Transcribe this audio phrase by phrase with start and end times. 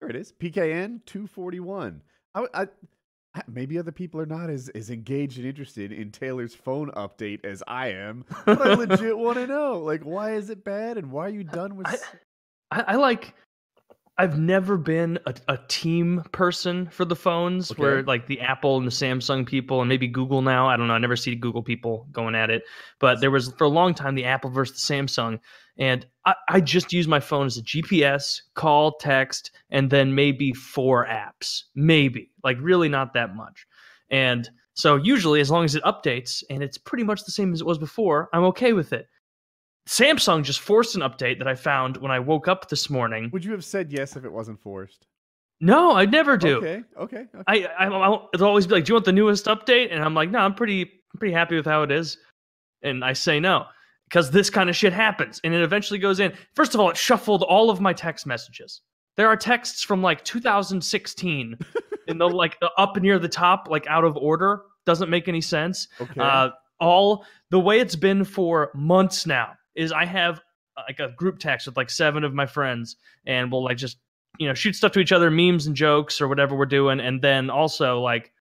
[0.00, 0.32] There it is.
[0.32, 2.00] PKN 241.
[2.34, 2.66] I, I,
[3.46, 7.62] maybe other people are not as, as engaged and interested in Taylor's phone update as
[7.66, 9.78] I am, but I legit want to know.
[9.78, 11.86] Like, why is it bad and why are you done with.
[11.86, 11.96] I,
[12.70, 13.34] I, I like.
[14.18, 17.80] I've never been a, a team person for the phones Okay.
[17.80, 20.68] where like the Apple and the Samsung people and maybe Google now.
[20.68, 20.92] I don't know.
[20.94, 22.64] I never see Google people going at it.
[22.98, 25.40] But there was for a long time the Apple versus the Samsung.
[25.80, 30.52] And I, I just use my phone as a GPS, call, text, and then maybe
[30.52, 31.62] four apps.
[31.74, 32.30] Maybe.
[32.44, 33.66] Like really not that much.
[34.10, 37.62] And so usually as long as it updates and it's pretty much the same as
[37.62, 39.08] it was before, I'm okay with it.
[39.88, 43.30] Samsung just forced an update that I found when I woke up this morning.
[43.32, 45.06] Would you have said yes if it wasn't forced?
[45.62, 46.58] No, I never do.
[46.58, 47.26] Okay, okay.
[47.34, 47.42] okay.
[47.46, 50.14] I, I I'll, it'll always be like, "Do you want the newest update?" And I'm
[50.14, 52.16] like, "No, I'm pretty I'm pretty happy with how it is."
[52.82, 53.66] And I say no
[54.10, 56.32] because this kind of shit happens, and it eventually goes in.
[56.54, 58.82] First of all, it shuffled all of my text messages.
[59.16, 61.58] There are texts from like 2016
[62.08, 64.62] in the like up near the top, like out of order.
[64.84, 65.88] Doesn't make any sense.
[66.00, 66.20] okay.
[66.20, 70.40] Uh, all the way it's been for months now is I have
[70.76, 73.98] uh, like a group text with like seven of my friends, and we'll like just
[74.38, 77.22] you know shoot stuff to each other, memes and jokes or whatever we're doing, and
[77.22, 78.32] then also like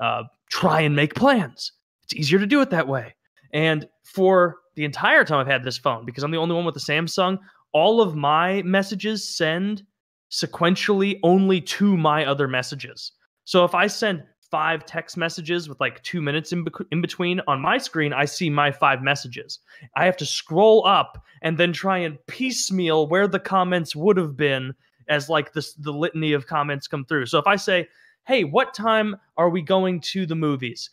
[0.00, 1.72] uh, try and make plans.
[2.04, 3.14] It's easier to do it that way.
[3.52, 6.72] And for the entire time I've had this phone, because I'm the only one with
[6.72, 7.38] the Samsung,
[7.74, 9.82] all of my messages send
[10.30, 13.12] sequentially only to my other messages.
[13.44, 17.60] So if I send five text messages with like two minutes in, in between on
[17.60, 19.58] my screen, I see my five messages.
[19.96, 24.34] I have to scroll up and then try and piecemeal where the comments would have
[24.34, 24.72] been
[25.10, 27.26] as like this the litany of comments come through.
[27.26, 27.86] So if I say,
[28.26, 30.88] "Hey, what time are we going to the movies?"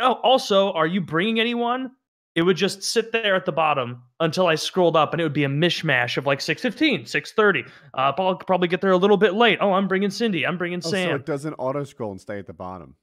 [0.00, 1.90] Oh, also, are you bringing anyone?
[2.38, 5.32] It would just sit there at the bottom until I scrolled up, and it would
[5.32, 7.66] be a mishmash of like 6:15, 6:30.
[7.66, 9.58] Uh, I'll probably get there a little bit late.
[9.60, 10.46] Oh, I'm bringing Cindy.
[10.46, 11.10] I'm bringing oh, Sam.
[11.10, 12.94] so it doesn't auto scroll and stay at the bottom.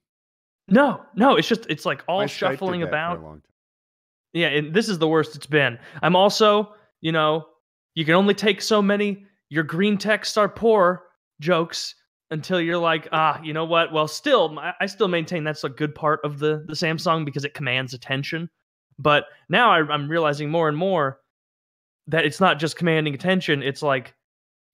[0.70, 3.42] No, no, it's just it's like all My shuffling that for a about.
[4.32, 5.78] Yeah, and this is the worst it's been.
[6.02, 7.46] I'm also, you know,
[7.94, 11.04] you can only take so many your green texts are poor
[11.42, 11.96] jokes
[12.32, 13.92] until you're like, ah, you know what?
[13.92, 17.54] Well, still, I still maintain that's a good part of the the Samsung because it
[17.54, 18.50] commands attention.
[19.00, 21.20] But now I, I'm realizing more and more
[22.08, 23.62] that it's not just commanding attention.
[23.64, 24.14] It's like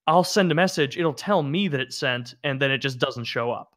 [0.08, 3.26] I'll send a message, it'll tell me that it's sent, and then it just doesn't
[3.26, 3.74] show up.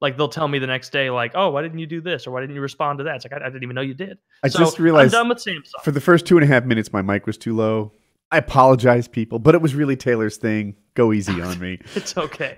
[0.00, 2.30] Like they'll tell me the next day, like, "Oh, why didn't you do this?" or
[2.30, 4.18] "Why didn't you respond to that?" It's like I, I didn't even know you did.
[4.44, 5.82] I So, just realized I'm done with Samsung.
[5.82, 7.92] for the first two and a half minutes, my mic was too low.
[8.30, 10.76] I apologize, people, but it was really Taylor's thing.
[10.94, 11.78] Go easy on me.
[11.94, 12.54] It's okay.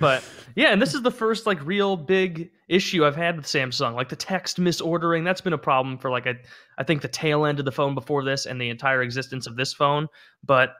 [0.00, 0.24] but
[0.54, 3.94] yeah, and this is the first like real big issue I've had with Samsung.
[3.94, 6.34] Like the text misordering, that's been a problem for like a,
[6.78, 9.56] I think the tail end of the phone before this and the entire existence of
[9.56, 10.08] this phone.
[10.44, 10.70] But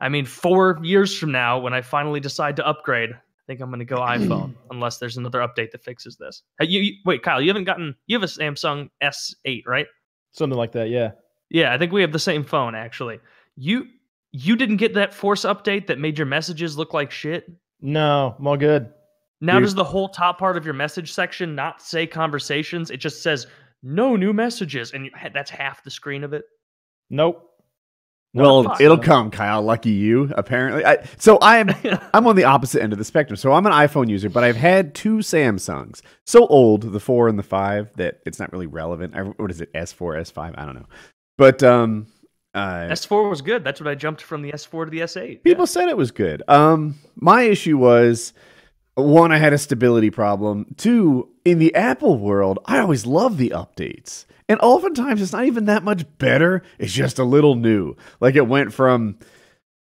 [0.00, 3.68] I mean, four years from now, when I finally decide to upgrade, I think I'm
[3.68, 6.42] going to go iPhone unless there's another update that fixes this.
[6.58, 9.86] Hey, you, you- wait, Kyle, you haven't gotten you have a Samsung S8, right?
[10.32, 11.12] Something like that, yeah.
[11.50, 13.20] Yeah, I think we have the same phone actually.
[13.60, 13.88] You
[14.32, 17.50] you didn't get that force update that made your messages look like shit.
[17.82, 18.90] No, I'm all good.
[19.42, 19.64] Now Dude.
[19.64, 22.90] does the whole top part of your message section not say conversations?
[22.90, 23.46] It just says
[23.82, 26.44] no new messages, and you, that's half the screen of it.
[27.10, 27.50] Nope.
[28.32, 28.80] well, fuck.
[28.80, 29.60] it'll come, Kyle.
[29.60, 30.82] Lucky you, apparently.
[30.86, 31.68] I, so I'm
[32.14, 33.36] I'm on the opposite end of the spectrum.
[33.36, 36.00] So I'm an iPhone user, but I've had two Samsungs.
[36.24, 39.14] So old, the four and the five, that it's not really relevant.
[39.14, 39.70] I, what is it?
[39.74, 40.54] S4, S5?
[40.56, 40.86] I don't know.
[41.36, 42.06] But um,
[42.54, 43.62] uh, S4 was good.
[43.64, 45.42] That's what I jumped from the S4 to the S8.
[45.44, 46.42] People said it was good.
[46.48, 48.32] Um, my issue was
[48.94, 50.66] one, I had a stability problem.
[50.76, 54.26] Two, in the Apple world, I always love the updates.
[54.48, 56.62] And oftentimes it's not even that much better.
[56.78, 57.96] It's just a little new.
[58.18, 59.18] Like it went from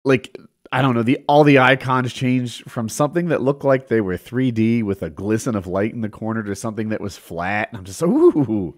[0.05, 0.37] like
[0.73, 4.19] I don't know, the all the icons changed from something that looked like they were
[4.19, 7.69] 3D with a glisten of light in the corner to something that was flat.
[7.71, 8.77] And I'm just ooh,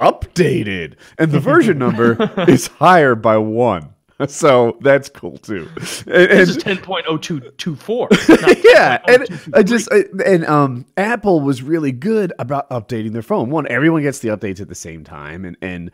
[0.00, 0.94] updated.
[1.18, 2.16] And the version number
[2.48, 3.94] is higher by one.
[4.28, 5.66] So that's cool too.
[5.76, 8.64] And, This is 10.0224.
[8.74, 13.48] yeah, and I just I, and um, Apple was really good about updating their phone.
[13.48, 15.90] One, everyone gets the updates at the same time, and and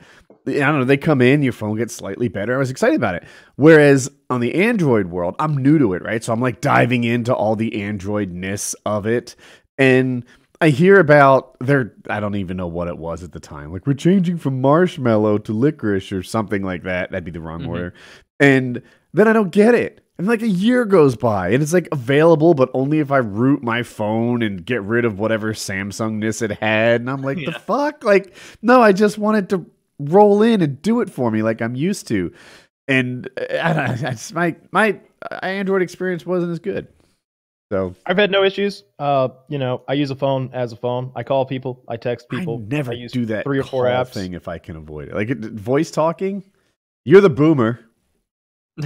[0.49, 2.55] I don't know, they come in, your phone gets slightly better.
[2.55, 3.25] I was excited about it.
[3.57, 6.23] Whereas on the Android world, I'm new to it, right?
[6.23, 9.35] So I'm like diving into all the Android-ness of it,
[9.79, 10.25] and
[10.61, 13.73] I hear about their I don't even know what it was at the time.
[13.73, 17.11] Like we're changing from marshmallow to licorice or something like that.
[17.11, 17.69] That'd be the wrong Mhm.
[17.69, 17.95] order.
[18.41, 18.83] And
[19.13, 20.03] then I don't get it.
[20.19, 23.63] And like a year goes by and it's like available, but only if I root
[23.63, 27.03] my phone and get rid of whatever Samsungness it had.
[27.03, 28.03] And I'm like, the fuck?
[28.03, 29.67] Like, no, I just wanted to
[29.99, 32.33] roll in and do it for me like I'm used to.
[32.89, 35.01] And uh, I, I just, my my
[35.31, 36.89] uh, Android experience wasn't as good.
[37.73, 38.85] So I've had no issues.
[38.99, 41.11] Uh, you know, I use a phone as a phone.
[41.17, 41.83] I call people.
[41.89, 42.63] I text people.
[42.65, 44.13] I never use do that three or four call apps.
[44.13, 45.15] thing if I can avoid it.
[45.15, 46.45] Like it, voice talking,
[47.05, 47.81] you're the boomer.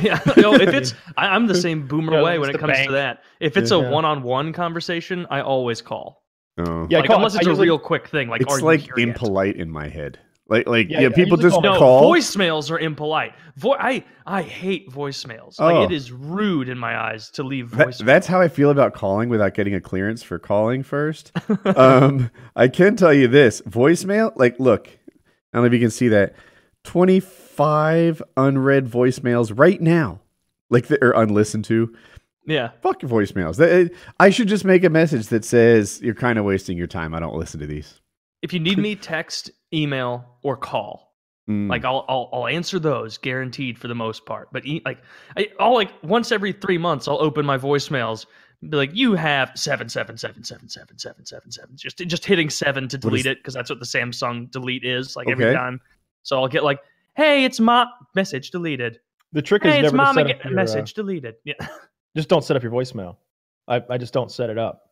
[0.00, 2.86] Yeah, no, if it's I, I'm the same boomer Yeah, way when it comes bank.
[2.86, 3.24] to that.
[3.40, 6.22] If it's a one-on-one conversation, I always call.
[6.58, 6.86] Oh.
[6.88, 8.28] Yeah, like, call- unless it's a usually- real quick thing.
[8.28, 9.08] Like, it's you like here yet?
[9.08, 10.20] impolite in my head.
[10.50, 12.12] Like like Yeah, yeah, people just call- No, call.
[12.12, 13.32] voicemails are impolite.
[13.56, 15.56] Vo- I I hate voicemails.
[15.60, 15.64] Oh.
[15.66, 18.92] Like it is rude in my eyes to leave That- that's how I feel about
[18.92, 21.30] calling without getting a clearance for calling first.
[21.76, 24.92] um, I can tell you this voicemail, like, look, I
[25.54, 26.34] don't know if you can see that
[26.84, 30.20] 25 unread voicemails right now,
[30.70, 31.94] like, that are unlistened to.
[32.46, 32.70] yeah.
[32.82, 33.90] Fuck your voicemails.
[34.18, 37.14] I should just make a message that says, You're kind of wasting your time.
[37.14, 37.99] I don't listen to these.
[38.42, 41.14] If you need me, text, email, or call.
[41.48, 41.68] Mm.
[41.68, 44.48] Like I'll, I'll I'll answer those guaranteed for the most part.
[44.52, 45.02] But e- like
[45.36, 48.26] I, I'll like once every three months I'll open my voicemails
[48.68, 51.76] be like, you have seven, seven, seven, seven, seven, seven, seven, seven.
[51.76, 53.26] Just just hitting seven to delete is...
[53.26, 55.32] it because that's what the Samsung delete is like okay.
[55.32, 55.80] every time.
[56.22, 56.80] So I'll get like,
[57.16, 59.00] hey, it's my message deleted.
[59.32, 60.40] The trick hey, is never mom to set again.
[60.44, 61.36] Your, uh, message uh, deleted.
[61.44, 61.54] Yeah.
[62.16, 63.16] Just don't set up your voicemail.
[63.68, 64.89] I, I just don't set it up.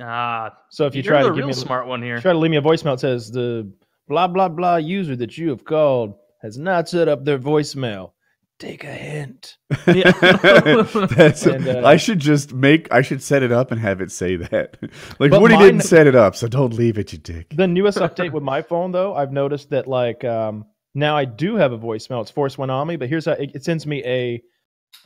[0.00, 2.20] Ah, So if you try to give real me a, smart one here.
[2.20, 3.70] try to leave me a voicemail that says the
[4.08, 8.12] blah blah blah user that you have called has not set up their voicemail.
[8.58, 9.56] Take a hint.
[9.86, 10.10] Yeah.
[11.16, 12.92] That's, And, uh, I should just make.
[12.92, 14.76] I should set it up and have it say that.
[15.18, 17.54] like But Woody mine- didn't set it up, so don't leave it, you dick.
[17.56, 21.56] The newest update with my phone, though, I've noticed that like um, now I do
[21.56, 22.20] have a voicemail.
[22.20, 24.42] It's forced one on me, but here's how it, it sends me a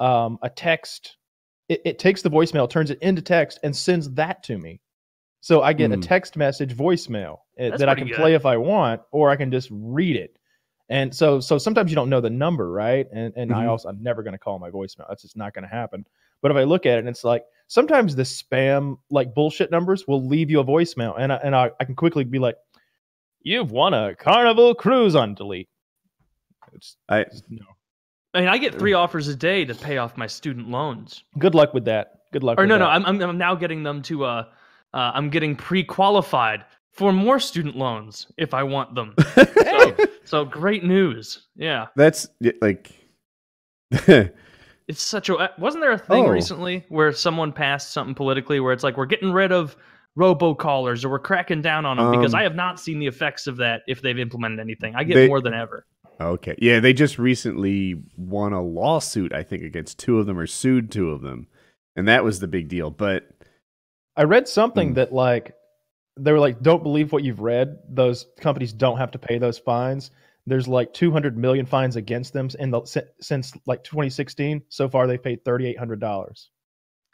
[0.03, 1.17] um, a text.
[1.69, 4.81] It, it takes the voicemail, turns it into text, and sends that to me.
[5.41, 5.95] So I get Hmm.
[5.95, 8.17] a text message voicemail uh, That's that I can good.
[8.17, 10.39] play if I want, or I can just read it.
[10.91, 13.07] And so, so sometimes you don't know the number, right?
[13.13, 13.69] And and I Mhm.
[13.69, 15.07] also I'm never going to call my voicemail.
[15.09, 16.07] That's just not going to happen.
[16.43, 20.07] But if I look at it, and it's like sometimes the spam like bullshit numbers
[20.07, 22.57] will leave you a voicemail, and I, and I, I can quickly be like,
[23.41, 25.69] "You've won a Carnival cruise on delete."
[26.75, 27.65] It's I just, no.
[28.35, 31.23] I mean, I get three offers a day to pay off my student loans.
[31.39, 32.21] Good luck with that.
[32.33, 32.59] Good luck.
[32.59, 32.91] Or no, no, that.
[32.91, 34.45] I'm, I'm I'm now getting them to uh,
[34.93, 39.15] uh I'm getting pre-qualified for more student loans if I want them.
[39.37, 41.47] so, so great news.
[41.57, 42.29] Yeah, that's
[42.61, 42.91] like.
[43.91, 44.33] it's
[45.03, 45.37] such a.
[45.37, 46.31] uh, Wasn't there a thing Oh.
[46.31, 49.77] recently where someone passed something politically where it's like we're getting rid of
[50.19, 53.47] robocallers or we're cracking down on them because Um, I have not seen the effects
[53.47, 54.95] of that if they've implemented anything.
[54.95, 55.87] I get They- more than ever.
[56.21, 60.47] Okay, yeah, they just recently won a lawsuit, I think, against two of them or
[60.47, 61.47] sued two of them,
[61.97, 62.91] and that was the big deal.
[62.91, 63.29] But
[64.17, 64.95] I read something Hmm.
[64.95, 65.55] that like
[66.17, 67.79] they were like, "Don't believe what you've read.
[67.89, 70.11] Those companies don't have to pay those fines."
[70.47, 72.83] There's like 200 million fines against them in the
[73.21, 74.63] since like 2016.
[74.69, 76.01] So far, they've paid 3,800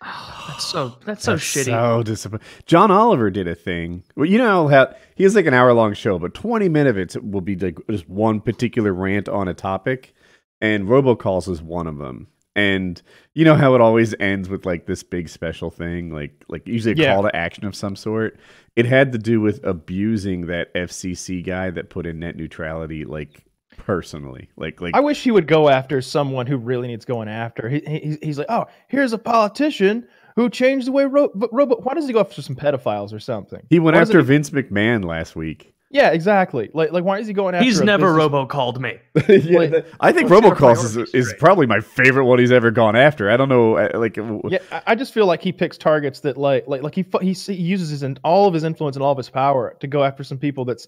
[0.02, 0.44] dollars.
[0.48, 1.64] that's so that's so That's shitty.
[1.64, 2.46] So disappointing.
[2.66, 4.02] John Oliver did a thing.
[4.16, 7.24] Well, you know how he has like an hour long show, but twenty minutes of
[7.24, 10.14] it will be like just one particular rant on a topic,
[10.60, 12.28] and robocalls is one of them.
[12.56, 13.00] And
[13.34, 16.94] you know how it always ends with like this big special thing, like like usually
[16.94, 17.14] a Yeah.
[17.14, 18.38] call to action of some sort.
[18.76, 23.44] It had to do with abusing that FCC guy that put in net neutrality, like
[23.86, 27.68] personally, like like I wish he would go after someone who really needs going after.
[27.68, 30.06] He, he, he's- he's like, "Oh, here's a politician
[30.36, 33.18] who changed the way ro- but robot." Why does he go after some pedophiles or
[33.20, 33.60] something?
[33.70, 35.74] he went Why after he- Vince McMahon last week.
[35.92, 36.70] Yeah, exactly.
[36.72, 37.64] Like, like why is he going after?
[37.64, 38.98] He's a never business- robocalled me.
[39.28, 42.38] yeah, Like, that- I think let's get our robocalls is, is probably my favorite one
[42.38, 43.28] he's ever gone after.
[43.28, 46.36] I don't know, uh, like Yeah, I- I just feel like he picks targets that
[46.36, 49.10] like like like he he, he uses his in, all of his influence and all
[49.10, 50.86] of his power to go after some people that's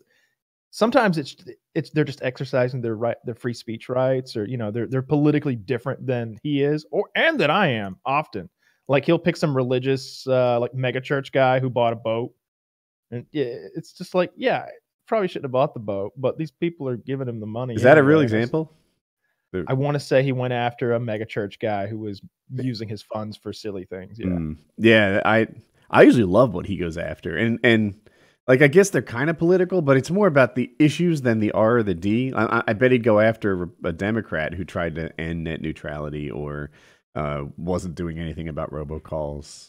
[0.70, 1.34] sometimes it's
[1.74, 5.02] it's they're just exercising their right their free speech rights or you know they're they're
[5.02, 8.48] politically different than he is or and that I am often
[8.88, 12.32] like he'll pick some religious uh like mega church guy who bought a boat
[13.10, 14.66] and yeah it's just like yeah
[15.06, 17.82] probably shouldn't have bought the boat but these people are giving him the money is
[17.82, 18.72] that a real example?
[19.66, 22.22] I want to say he went after a mega church guy who was
[22.54, 24.18] using his funds for silly things.
[24.18, 24.26] Yeah.
[24.26, 24.56] Mm.
[24.78, 25.20] yeah.
[25.24, 25.48] I
[25.90, 27.94] I usually love what he goes after, and and
[28.48, 31.52] like I guess they're kind of political, but it's more about the issues than the
[31.52, 32.32] R or the D.
[32.34, 36.70] I, I- bet he'd go after a Democrat who tried to end net neutrality or
[37.14, 39.68] uh, wasn't doing anything about robocalls.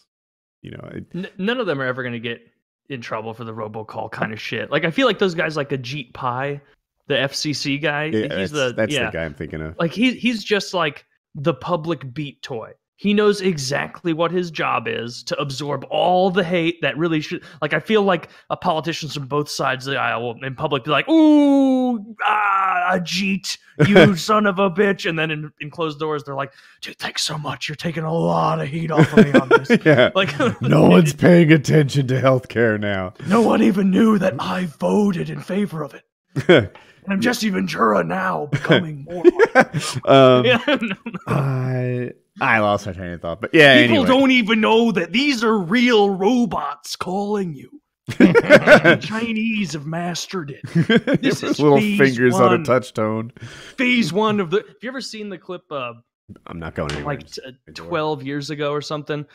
[0.62, 2.42] You know, it, N- none of them are ever going to get
[2.90, 4.72] in trouble for the robocall kind of shit.
[4.72, 6.62] Like I feel like those guys, like a Ajit Pai,
[7.08, 9.76] the FCC guy, yeah, he's that's, the that's yeah, the guy I'm thinking of.
[9.78, 12.72] like he he's just like the public beat toy.
[13.04, 17.44] He knows exactly what his job is to absorb all the hate that really should.
[17.62, 20.86] Like, I feel like a politicians from both sides of the aisle will in public
[20.86, 26.00] be like, "Ooh, ah, Ajit, you son of a bitch," and then in, in closed
[26.00, 27.68] doors they're like, "Dude, thanks so much.
[27.68, 30.12] You're taking a lot of heat off of me on this." yeah.
[30.16, 33.16] Like, no one's paying attention to healthcare now.
[33.28, 36.04] no one even knew that I voted in favor of it.
[36.48, 36.70] And
[37.08, 39.24] I'm Jesse Ventura now becoming more.
[40.06, 40.96] um, Yeah, no, no.
[41.28, 42.12] I
[42.42, 43.82] I lost my train of thought, but yeah.
[43.82, 44.08] People anyway.
[44.08, 47.70] don't even know that these are real robots calling you.
[48.08, 51.22] The Chinese have mastered it.
[51.22, 52.64] This is little fingers on a one.
[52.64, 53.32] touch tone.
[53.78, 54.58] Phase one of the.
[54.58, 55.94] Have you ever seen the clip uh,
[56.48, 57.16] I'm not going anywhere.
[57.16, 59.26] like t- uh, 12 years ago or something?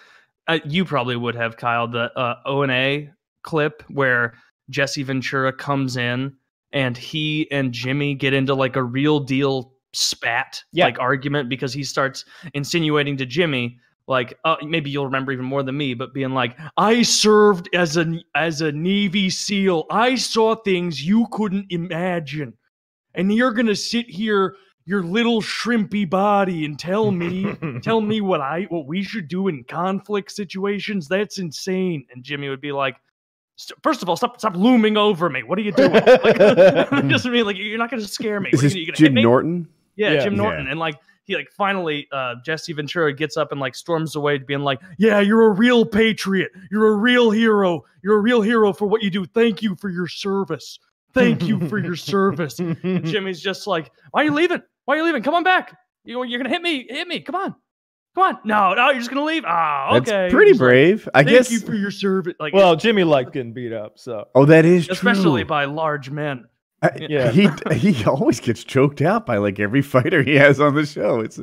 [0.47, 3.11] Uh, you probably would have, Kyle, the uh, O and A
[3.43, 4.35] clip where
[4.71, 6.35] Jesse Ventura comes in
[6.73, 10.85] and he and Jimmy get into like a real deal spat, Yeah.
[10.85, 13.79] like argument because he starts insinuating to Jimmy.
[14.07, 17.97] Like uh, maybe you'll remember even more than me, but being like, "I served as
[17.99, 19.85] a as a Navy SEAL.
[19.91, 22.55] I saw things you couldn't imagine,
[23.15, 24.57] and you're gonna sit here,
[24.87, 29.49] your little shrimpy body, and tell me tell me what I what we should do
[29.49, 31.07] in conflict situations.
[31.07, 32.07] That's insane.
[32.11, 33.03] And Jimmy would be like, "St-
[33.83, 35.43] first of all, stop stop looming over me.
[35.43, 35.93] What are you doing?
[35.93, 36.39] Like,
[37.09, 38.51] just mean, like you're not going to scare me.
[38.51, 39.23] Is What are this you gonna hit Jim me?
[39.23, 39.69] Norton?
[39.97, 40.25] Yeah, Yeah.
[40.25, 40.65] Jim Norton.
[40.67, 40.71] Yeah.
[40.73, 44.61] And like he like finally uh Jesse Ventura gets up and like storms away being
[44.61, 46.51] like, Yeah, you're a real patriot.
[46.71, 47.85] You're a real hero.
[48.03, 49.25] You're a real hero for what you do.
[49.27, 50.79] Thank you for your service.
[51.15, 52.55] Thank you for your service.
[52.83, 54.63] Jimmy's just like, Why are you leaving?
[54.85, 55.23] Why are you leaving?
[55.23, 55.77] Come on back.
[56.05, 56.87] You, you're gonna hit me.
[56.89, 57.21] Hit me.
[57.21, 57.55] Come on.
[58.15, 58.39] Come on.
[58.45, 59.45] No, no, you're just gonna leave.
[59.47, 60.11] Ah, okay.
[60.11, 61.09] That's pretty Just like, brave.
[61.15, 61.51] I Thank guess.
[61.53, 62.35] you for your service.
[62.41, 65.49] Like well, Jimmy liked getting beat up, so oh, that is especially true.
[65.49, 66.45] by large men.
[66.83, 67.31] I- Yeah.
[67.31, 71.21] He he always gets choked out by like every fighter he has on the show.
[71.21, 71.41] It's.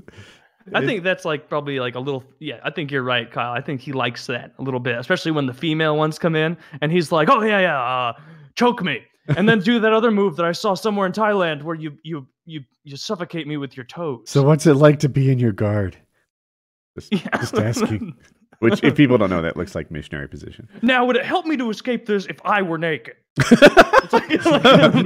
[0.73, 3.51] I think that's like probably like a little yeah, I think you're right, Kyle.
[3.53, 6.57] I think he likes that a little bit, especially when the female ones come in
[6.81, 8.13] and he's like, "Oh yeah, yeah, uh,
[8.55, 9.01] choke me."
[9.37, 12.27] And then do that other move that I saw somewhere in Thailand where you you
[12.45, 14.23] you you suffocate me with your toes.
[14.25, 15.97] So what's it like to be in your guard?
[16.97, 17.37] Just, Yeah.
[17.37, 18.15] just asking.
[18.59, 20.69] Which, if people don't know, that looks like missionary position.
[20.81, 23.15] now would it help me to escape this if I were naked?
[24.05, 24.45] It's like- because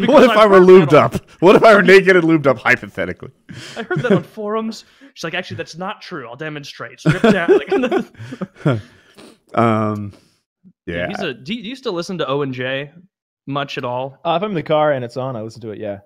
[0.07, 1.29] what if I I've were heard that lubed on- up?
[1.39, 3.29] What if I were naked and lubed up, hypothetically?
[3.77, 4.83] I heard that on forums.
[5.13, 6.27] She's like, actually, that's not true.
[6.27, 6.99] I'll demonstrate.
[6.99, 7.49] Strip down.
[7.57, 8.81] Like,
[9.53, 10.13] Um,
[10.85, 11.07] yeah.
[11.07, 11.33] He's a.
[11.33, 12.91] Do you, do you still listen to O and J
[13.47, 14.19] much at all?
[14.25, 15.79] uh, if I'm in the car and it's on, I listen to it.
[15.79, 15.99] Yeah,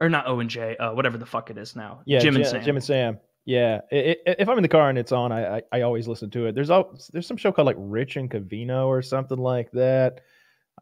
[0.00, 0.76] Or not O and J?
[0.76, 2.02] Uh, whatever the fuck it is now.
[2.06, 2.62] yeah, Jim and Sam.
[2.62, 3.18] Jim and Sam.
[3.46, 6.06] Yeah, I- I- if I'm in the car and it's on, I I, I always
[6.08, 6.54] listen to it.
[6.54, 10.20] There's al- there's some show called like Rich and Cavino or something like that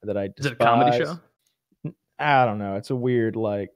[0.03, 1.93] that I Is it a comedy show?
[2.19, 2.77] I don't know.
[2.77, 3.71] It's a weird like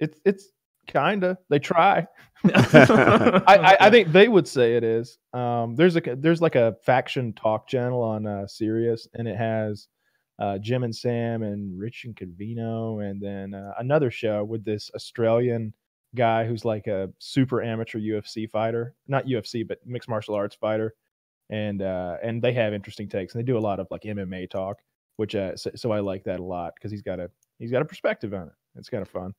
[0.00, 0.48] it's it's
[0.88, 2.06] kinda they try.
[2.44, 5.18] I, I, I, I think they would say it is.
[5.32, 9.86] Um, there's a there's like a faction talk channel on uh, Sirius, and it has
[10.40, 14.90] uh, Jim and Sam and Rich and Cavino, and then uh, another show with this
[14.96, 15.72] Australian
[16.14, 20.94] guy who's like a super amateur UFC fighter, not UFC but mixed martial arts fighter,
[21.50, 24.50] and uh, and they have interesting takes, and they do a lot of like MMA
[24.50, 24.78] talk,
[25.16, 27.82] which uh, so, so I like that a lot because he's got a he's got
[27.82, 28.54] a perspective on it.
[28.76, 29.34] It's kind of fun.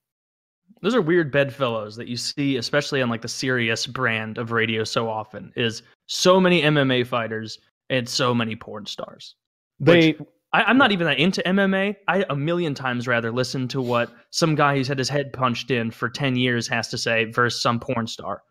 [0.82, 4.84] Those are weird bedfellows that you see, especially on like the Sirius brand of radio
[4.84, 5.52] so often.
[5.56, 9.36] Is so many MMA fighters and so many porn stars.
[9.80, 10.16] They
[10.54, 11.96] I, I'm not even that into MMA.
[12.08, 15.72] I a million times rather listen to what some guy who's had his head punched
[15.72, 18.44] in for ten years has to say versus some porn star.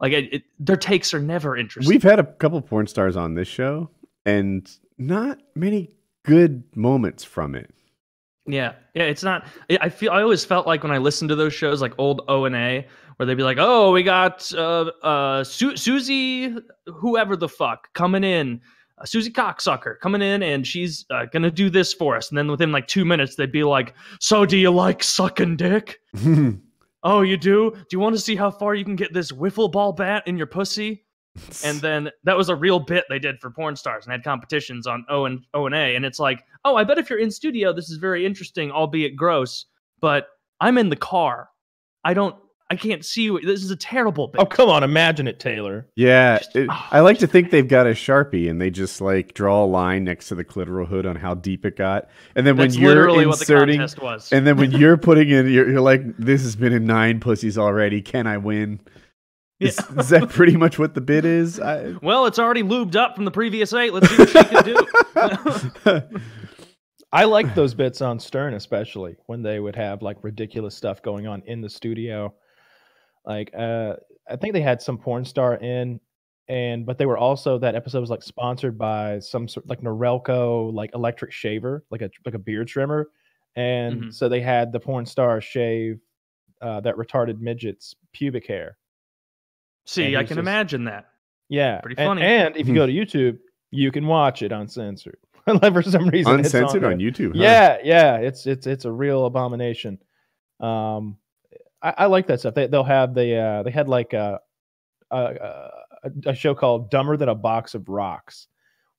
[0.00, 1.92] Like it, it, their takes are never interesting.
[1.92, 3.90] We've had a couple porn stars on this show,
[4.24, 5.90] and not many
[6.24, 7.74] good moments from it.
[8.46, 9.46] Yeah, yeah, it's not.
[9.70, 12.22] I I feel I always felt like when I listened to those shows, like old
[12.28, 12.86] O and A,
[13.16, 16.54] where they'd be like, "Oh, we got uh, uh, Su- Susie,
[16.86, 18.60] whoever the fuck, coming in,
[19.00, 22.50] uh, Susie cocksucker coming in, and she's uh, gonna do this for us." And then
[22.50, 26.00] within like two minutes, they'd be like, "So, do you like sucking dick?
[27.04, 27.70] Oh, you do?
[27.70, 30.36] Do you want to see how far you can get this wiffle ball bat in
[30.36, 31.04] your pussy?"
[31.64, 34.86] and then that was a real bit they did for porn stars and had competitions
[34.86, 37.30] on O and O and A, and it's like, oh, I bet if you're in
[37.30, 39.66] studio, this is very interesting, albeit gross.
[40.00, 40.28] But
[40.60, 41.48] I'm in the car.
[42.04, 42.36] I don't.
[42.70, 43.40] I can't see you.
[43.40, 44.40] This is a terrible oh, bit.
[44.42, 45.86] oh come on, imagine it, Taylor.
[45.96, 49.00] Yeah, Just- it, oh, I like to think they've got a sharpie and they just
[49.00, 52.46] like draw a line next to the clitoral hood on how deep it got, and
[52.46, 54.32] then That's when you're literally what the inserting, contest was.
[54.32, 57.56] and then when you're putting in, you're, you're like, "This has been in nine pussies
[57.56, 58.02] already.
[58.02, 58.80] Can I win?"
[59.60, 60.00] Is, Yeah.
[60.00, 61.58] is that pretty much what the bid is?
[61.58, 63.92] I, well, it's already lubed up from the previous eight.
[63.92, 66.18] Let's see what she can do.
[67.12, 71.26] I like those bits on Stern, especially when they would have like ridiculous stuff going
[71.26, 72.34] on in the studio.
[73.28, 73.94] Like, uh,
[74.28, 76.00] I think they had some porn star in,
[76.48, 80.72] and but they were also that episode was like sponsored by some sort like Norelco
[80.72, 83.10] like electric shaver, like a like a beard trimmer,
[83.54, 84.14] and Mhm.
[84.14, 86.00] so they had the porn star shave
[86.62, 88.76] uh, that retarded midget's pubic hair.
[89.86, 91.06] See, I can just- imagine that.
[91.50, 92.20] Yeah, Pretty funny.
[92.22, 93.38] And, if you go to YouTube,
[93.70, 95.18] you can watch it uncensored.
[95.46, 96.90] Like, For some reason, it's Uncensored there.
[96.90, 97.28] on YouTube.
[97.36, 97.42] huh?
[97.42, 99.98] Yeah, yeah, it's it's it's a real abomination.
[100.60, 101.16] Um,
[101.82, 102.54] I, I like that stuff.
[102.54, 104.40] They they'll have the uh, they had like a,
[105.10, 105.68] a
[106.26, 108.48] a show called Dumber Than a Box of Rocks,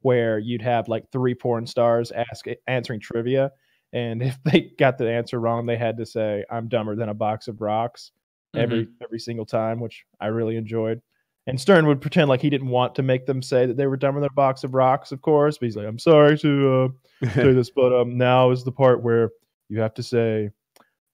[0.01, 3.51] where you'd have like three porn stars ask answering trivia,
[3.93, 7.13] and if they got the answer wrong, they had to say "I'm dumber than a
[7.13, 8.11] box of rocks"
[8.55, 11.01] every every single time, which I really enjoyed.
[11.47, 13.97] And Stern would pretend like he didn't want to make them say that they were
[13.97, 15.57] dumber than a box of rocks, of course.
[15.57, 16.93] But he's like, "I'm sorry to
[17.23, 19.31] uh, say this, but um, now is the part where
[19.67, 20.51] you have to say,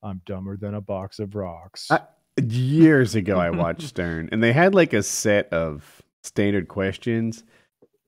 [0.04, 1.90] I'm dumber than a box of rocks.
[1.92, 2.02] I-
[2.38, 7.46] Years ago, I watched Stern, and they had like a set of standard questions.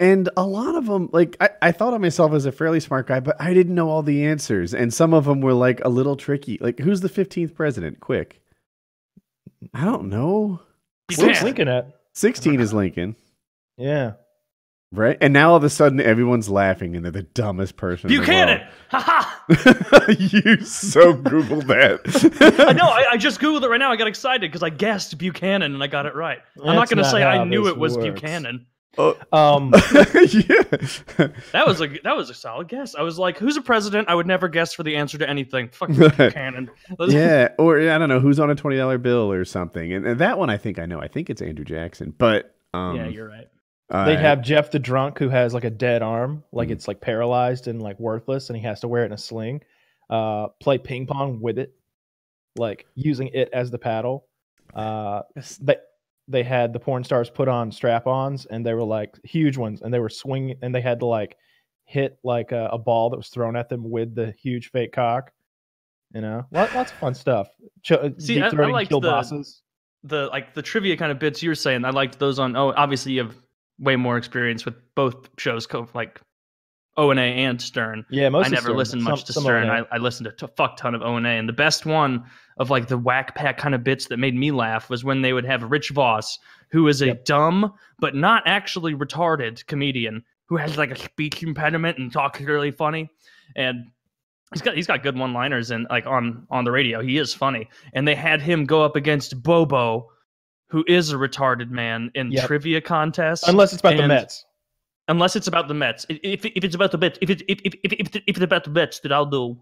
[0.01, 3.07] And a lot of them, like, I, I thought of myself as a fairly smart
[3.07, 4.73] guy, but I didn't know all the answers.
[4.73, 6.57] And some of them were like a little tricky.
[6.61, 7.99] Like, who's the 15th president?
[8.01, 8.41] Quick.
[9.73, 10.59] I don't know.
[11.09, 11.41] You Where's.
[11.41, 11.87] Lincoln at?
[12.13, 13.15] 16 is Lincoln,
[13.77, 14.13] Yeah.
[14.91, 15.17] Right?
[15.21, 18.09] And now all of a sudden, everyone's laughing, and they're the dumbest person.
[18.09, 18.59] in the Buchanan!
[18.59, 18.71] world.
[18.89, 19.43] Ha ha!
[20.17, 22.61] you so Googled that.
[22.65, 22.85] I know.
[22.87, 23.91] I, I just googled it right now.
[23.91, 26.39] I got excited because I guessed Buchanan and I got it right.
[26.63, 28.21] I'm not going to say I knew this it was works.
[28.21, 28.65] Buchanan.
[28.97, 30.63] Um, yeah.
[31.51, 32.95] That was a that was a solid guess.
[32.95, 35.69] I was like, "Who's a president?" I would never guess for the answer to anything.
[35.69, 36.71] Fuck Buchanan.
[37.07, 39.93] yeah, or I don't know who's on a twenty dollar bill or something.
[39.93, 40.99] And, and that one, I think I know.
[40.99, 42.13] I think it's Andrew Jackson.
[42.17, 43.47] But um, yeah, you're right.
[43.89, 46.73] They uh, have Jeff the drunk who has like a dead arm, like Mm.
[46.73, 49.61] it's like paralyzed and like worthless, and he has to wear it in a sling.
[50.09, 51.73] Uh, play ping pong with it,
[52.57, 54.27] like using it as the paddle.
[54.73, 55.21] Uh,
[55.61, 55.77] they
[56.27, 59.93] they had the porn stars put on strap-ons, and they were like huge ones, and
[59.93, 61.37] they were swinging, and they had to like
[61.85, 65.31] hit like a, a ball that was thrown at them with the huge fake cock.
[66.13, 67.47] You know, lots, lots of fun stuff.
[67.83, 69.61] Ch- See, I- I throating liked kill the- bosses.
[70.03, 71.83] The like the trivia kind of bits you were saying.
[71.85, 72.55] I liked those on.
[72.55, 73.35] Oh, obviously you have
[73.79, 76.21] way more experience with both shows, like
[76.95, 78.05] O and A and Stern.
[78.09, 79.69] Yeah, most I never Stern, listened some- much to some Stern.
[79.69, 82.23] I, I listened to a fuck ton of O and A, and the best one
[82.57, 85.31] of like the whack pack kind of bits that made me laugh was when they
[85.33, 86.39] would have Rich Vos,
[86.71, 87.25] who is a Yep.
[87.25, 92.71] dumb but not actually retarded comedian who has like a speech impediment and talks really
[92.71, 93.09] funny,
[93.55, 93.85] and
[94.53, 97.31] he's got he's got good one liners and like on on the radio he is
[97.33, 100.09] funny, and they had him go up against Bobo.
[100.69, 102.47] Who is a retarded man in Yep.
[102.47, 103.47] trivia contests?
[103.47, 104.45] Unless it's about the Mets.
[105.07, 106.05] unless it's about the Mets.
[106.09, 108.71] If if it's about the Mets, if it if if if, if, it's about the
[108.71, 109.57] Mets, then I'll do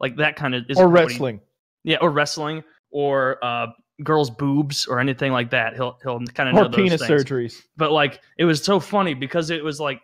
[0.00, 1.40] like that kind of is Or what he- wrestling.
[1.84, 3.66] yeah, or wrestling, or uh,
[4.02, 5.74] girls' boobs, or anything like that.
[5.74, 7.24] He'll he'll kind of know Or those penis things.
[7.24, 7.62] surgeries.
[7.76, 10.00] But like, it was so funny because it was like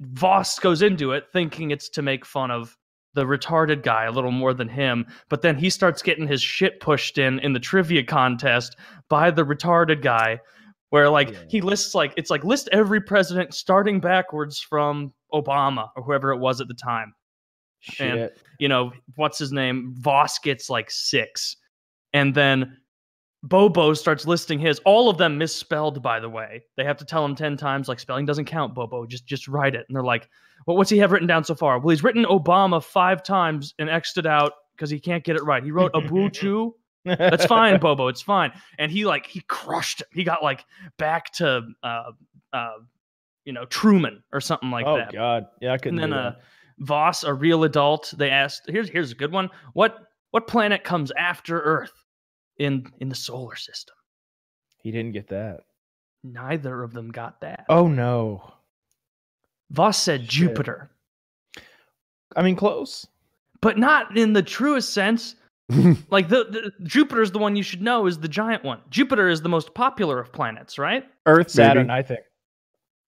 [0.00, 2.76] Vos goes into it thinking it's to make fun of
[3.14, 6.78] the retarded guy a little more than him, but then he starts getting his shit
[6.80, 8.76] pushed in in the trivia contest
[9.08, 10.38] by the retarded guy,
[10.90, 11.38] where like Yeah.
[11.48, 16.38] he lists like it's like list every president starting backwards from Obama or whoever it
[16.38, 17.12] was at the time
[17.80, 18.38] Shit.
[18.58, 19.94] you know, what's his name?
[19.98, 21.56] Vos gets like six.
[22.12, 22.76] And then
[23.42, 26.62] Bobo starts listing his, all of them misspelled, by the way.
[26.76, 29.06] They have to tell him 10 times, like, spelling doesn't count, Bobo.
[29.06, 29.86] Just just write it.
[29.88, 30.28] And they're like,
[30.66, 31.78] well, what's he have written down so far?
[31.78, 35.44] Well, he's written Obama five times and X'd it out because he can't get it
[35.44, 35.62] right.
[35.62, 36.72] He wrote Abuchu.
[37.04, 38.08] That's fine, Bobo.
[38.08, 38.52] It's fine.
[38.78, 40.08] And he like he crushed him.
[40.12, 40.64] He got like
[40.98, 42.12] back to uh
[42.52, 42.72] uh
[43.44, 45.08] you know Truman or something like oh that.
[45.08, 45.46] Oh, God.
[45.62, 45.98] Yeah, I couldn't.
[45.98, 46.34] And then uh.
[46.78, 48.62] Vos, a real adult, they asked.
[48.68, 49.48] Here's here's a good one.
[49.72, 49.98] What
[50.30, 51.99] what planet comes after Earth
[52.60, 53.96] in in the solar system?
[54.82, 55.60] he didn't get that.
[56.24, 57.64] Neither of them got that.
[57.68, 58.52] Oh no.
[59.70, 60.30] Vos said shit.
[60.30, 60.90] Jupiter,
[62.34, 63.06] I mean, close.
[63.60, 65.36] but not in the truest sense.
[66.10, 66.44] like the,
[66.78, 68.80] the Jupiter's the one you should know is the giant one.
[68.90, 71.04] Jupiter is the most popular of planets, right?
[71.26, 71.98] Earth, Saturn, maybe.
[71.98, 72.20] I think.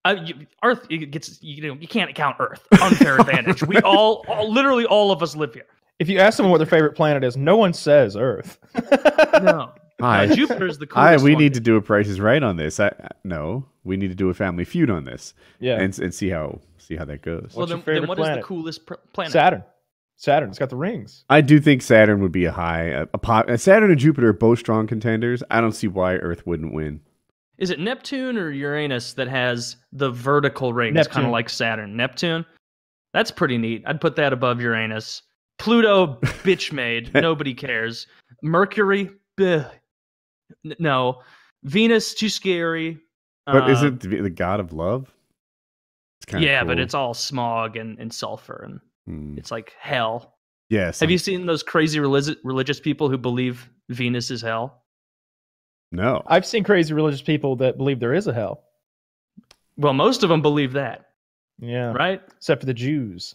[0.04, 2.66] Uh, you, Earth it gets you know you can't count Earth.
[2.80, 3.62] Unfair advantage.
[3.64, 5.66] We all, all literally all of us live here.
[5.98, 8.58] If you ask someone what their favorite planet is, no one says Earth.
[9.42, 10.26] No, Hi.
[10.26, 11.24] uh, Jupiter's the Hi, coolest.
[11.24, 11.42] we one.
[11.42, 12.78] need to do a Price is Right on this.
[12.78, 15.80] I, I- no, we need to do a Family Feud on this, yeah.
[15.80, 17.52] and and see how see how that goes.
[17.54, 18.40] Well, What's your then, then favorite what is planet?
[18.42, 19.32] the coolest pr- planet?
[19.32, 19.64] Saturn.
[20.16, 20.50] Saturn.
[20.50, 21.24] It's got the rings.
[21.30, 22.82] I do think Saturn would be a high.
[22.88, 25.42] A, a pop, uh, Saturn and Jupiter are both strong contenders.
[25.50, 27.00] I don't see why Earth wouldn't win.
[27.58, 31.96] Is it Neptune or Uranus that has the vertical rings, kind of like Saturn?
[31.96, 32.44] Neptune.
[33.12, 33.82] That's pretty neat.
[33.86, 35.22] I'd put that above Uranus.
[35.58, 37.12] Pluto, bitch made.
[37.14, 38.06] Nobody cares.
[38.42, 39.70] Mercury, bleh.
[40.64, 41.20] N- no.
[41.64, 42.98] Venus, too scary.
[43.46, 45.12] But is Uh, it the the god of love?
[46.20, 49.36] It's kinda yeah, but it's all smog and, and sulfur, and Hmm.
[49.36, 50.36] it's like hell.
[50.70, 51.00] yes.
[51.00, 54.84] Have you seen those crazy religious religious people who believe Venus is hell?
[55.90, 56.22] No.
[56.26, 58.62] I've seen crazy religious people that believe there is a hell.
[59.76, 61.10] Well, most of them believe that,
[61.58, 61.92] Yeah.
[61.92, 62.22] right?
[62.36, 63.34] Except for the Jews.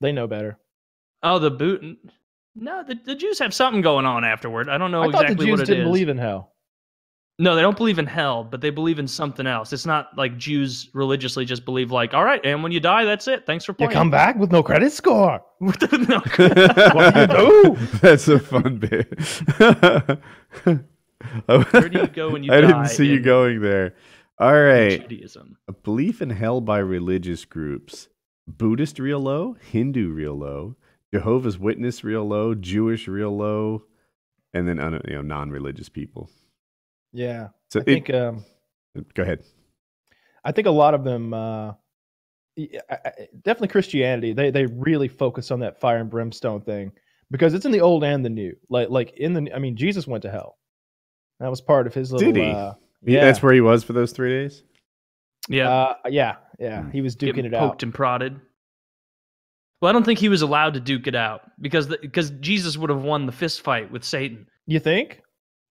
[0.00, 0.58] They know better.
[1.22, 1.98] Oh, the boot.
[2.54, 4.68] No, the, the Jews have something going on afterward.
[4.68, 5.88] I don't know I thought exactly the Jews what it didn't is.
[5.88, 6.52] believe in hell.
[7.40, 9.72] No, they don't believe in hell, but they believe in something else.
[9.72, 13.28] It's not like Jews religiously just believe like, all right, and when you die, that's
[13.28, 13.46] it.
[13.46, 13.92] Thanks for playing.
[13.92, 15.40] You come back with no credit score.
[15.60, 15.68] no.
[15.70, 17.76] What do you do?
[18.00, 19.08] That's a fun bit.
[21.46, 23.94] Where do you go when you I die didn't see you going there.
[24.40, 25.00] All right.
[25.00, 25.58] Judaism.
[25.68, 28.08] A belief in hell by religious groups.
[28.48, 30.76] Buddhist real low, Hindu real low,
[31.12, 33.84] Jehovah's Witness real low, Jewish real low,
[34.52, 36.30] and then you know non-religious people.
[37.12, 37.48] Yeah.
[37.70, 38.44] So I think um
[39.14, 39.42] go ahead.
[40.44, 41.72] I think a lot of them uh
[42.56, 44.32] y- I- I- definitely Christianity.
[44.32, 46.92] They they really focus on that fire and brimstone thing
[47.30, 48.54] because it's in the old and the new.
[48.68, 50.58] Like like in the I mean Jesus went to hell.
[51.40, 52.50] That was part of his little Did he?
[52.50, 53.24] uh yeah.
[53.24, 54.62] That's where he was for those three days.
[55.48, 55.70] Yeah.
[55.70, 56.82] uh, yeah, yeah.
[56.82, 56.90] Hmm.
[56.90, 57.70] He was duking getting it out.
[57.70, 58.38] poked and prodded.
[59.80, 62.76] Well, I don't think he was allowed to duke it out because the, because Jesus
[62.76, 64.46] would have won the fist fight with Satan.
[64.66, 65.20] You think?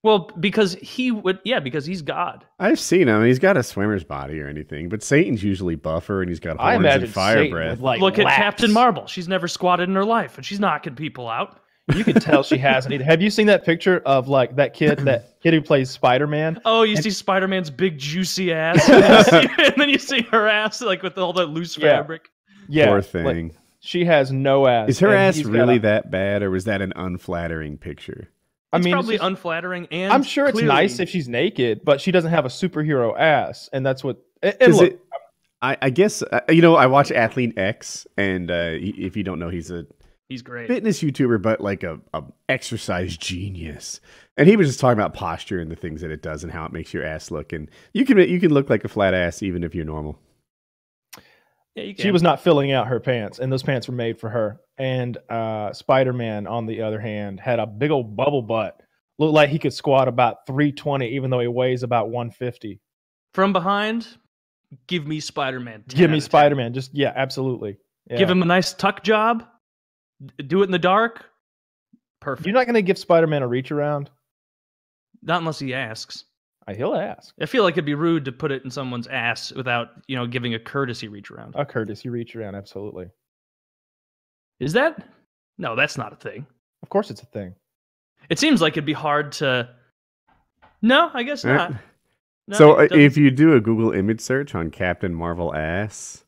[0.03, 2.45] Well, because he would, yeah, because he's God.
[2.59, 3.25] I've seen him.
[3.25, 6.73] He's got a swimmer's body or anything, but Satan's usually buffer and he's got I
[6.73, 7.79] horns imagine and fire Satan breath.
[7.81, 8.27] like Look at.
[8.27, 9.07] Captain Marvel.
[9.07, 11.59] She's never squatted in her life, and she's knocking people out.
[11.93, 12.93] You can tell she hasn't.
[12.93, 13.03] either.
[13.05, 16.61] Have you seen that picture of like that kid, that kid who plays Spider Man?
[16.63, 19.23] Oh, you see Spider Man's big juicy ass, and, then you
[19.57, 21.97] see- and then you see her ass like with all that loose Yeah.
[21.97, 22.29] fabric.
[22.69, 23.57] Yeah, Poor like, thing.
[23.87, 24.89] She has no ass.
[24.89, 28.29] Is her ass really a- that bad, or was that an unflattering picture?
[28.73, 31.29] I It's mean, it's probably just- unflattering, and I'm sure it's clearly- nice if she's
[31.29, 34.17] naked, but she doesn't have a superhero ass, and that's what.
[34.43, 34.99] And, and look, it?
[35.61, 36.75] I, I guess uh, you know.
[36.75, 39.85] I watch Athlean-X, and uh, he- if you don't know, he's a
[40.27, 40.67] he's great.
[40.67, 44.01] fitness YouTuber, but like a, a exercise genius.
[44.35, 46.65] And he was just talking about posture and the things that it does and how
[46.65, 47.53] it makes your ass look.
[47.53, 50.19] And you can you can look like a flat ass even if you're normal.
[51.77, 54.59] Yeah, she was not filling out her pants, and those pants were made for her.
[54.77, 58.81] And uh, Spider Man, on the other hand, had a big old bubble butt.
[59.19, 62.79] Looked like he could squat about 320, even though he weighs about 150.
[63.33, 64.07] from behind.
[64.87, 65.83] Give me Spider Man.
[65.87, 66.73] Give me Spider Man.
[66.73, 67.77] Just yeah, absolutely.
[68.09, 68.17] Yeah.
[68.17, 69.45] Give him a nice tuck job.
[70.45, 71.25] Do it in the dark.
[72.19, 72.45] Perfect.
[72.47, 74.09] You're not going to give Spider Man a reach around.
[75.21, 76.25] Not unless he asks.
[76.67, 79.51] Uh, He'll ask I feel like it'd be rude to put it in someone's ass
[79.53, 81.55] without, you know, giving a courtesy reach around.
[81.55, 82.55] a courtesy reach around.
[82.55, 83.09] Absolutely.
[84.59, 85.07] Is that?
[85.57, 86.45] No, that's not a thing.
[86.83, 87.55] Of course, it's a thing.
[88.29, 89.69] It seems like it'd be hard to.
[90.81, 91.53] No, I guess Eh.
[91.55, 91.73] not.
[92.49, 95.53] No, so it uh, doesn't- if you do a Google image search on Captain Marvel
[95.55, 96.23] ass,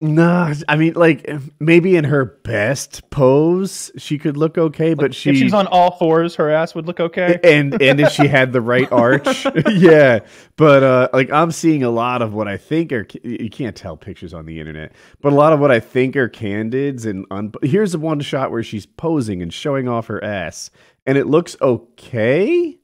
[0.00, 5.30] nah, I mean like maybe in her best pose she could look okay, but she
[5.30, 7.38] if she's on all fours, her ass would look okay.
[7.42, 10.20] and and if she had the right arch yeah
[10.56, 13.96] but uh like i'm seeing a lot of what i think are you can't tell
[13.96, 17.52] pictures on the internet but a lot of what i think are candids and un-
[17.62, 20.70] here's the one shot where she's posing and showing off her ass
[21.06, 22.78] and it looks okay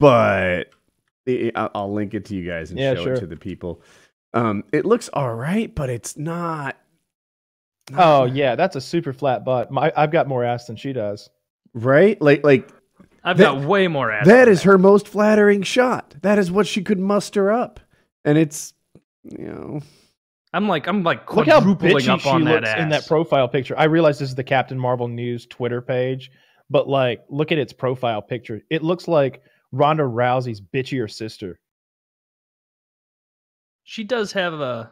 [0.00, 0.70] but
[1.28, 3.12] I- I- i'll link it to you guys and Yeah, show sure.
[3.14, 3.80] it to the people
[4.34, 6.76] um it looks all right but it's not
[7.94, 9.70] Oh yeah, that's a super flat butt.
[9.72, 11.28] My, I've got more ass than she does.
[11.74, 12.70] right like like
[13.24, 14.26] I've that- got way more ass.
[14.26, 16.14] That than is her most flattering shot.
[16.22, 17.80] That is what she could muster up.
[18.24, 18.72] And it's,
[19.24, 19.80] you know,
[20.52, 22.80] I'm like, I'm like Look how quadrupling bitchy up she on that looks ass.
[22.80, 23.76] in that profile picture.
[23.76, 26.30] I realize this is the Captain Marvel News Twitter page,
[26.70, 28.60] but like, look at its profile picture.
[28.70, 29.42] It looks like
[29.72, 31.58] Ronda Rousey's bitchier sister.
[33.84, 34.90] She does have a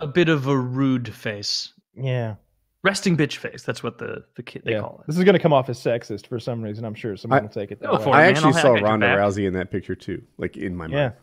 [0.00, 2.36] a bit of a rude face, Yeah,
[2.84, 3.62] resting bitch face.
[3.64, 4.80] That's what the the kid they yeah.
[4.80, 5.06] call it.
[5.08, 6.84] This is going to come off as sexist for some reason.
[6.84, 8.02] I'm sure someone I- will take it that Go way.
[8.04, 8.12] for it.
[8.12, 9.06] I man, actually I'll saw hack at Ronda.
[9.08, 11.14] Rousey in that picture too, like in my mind.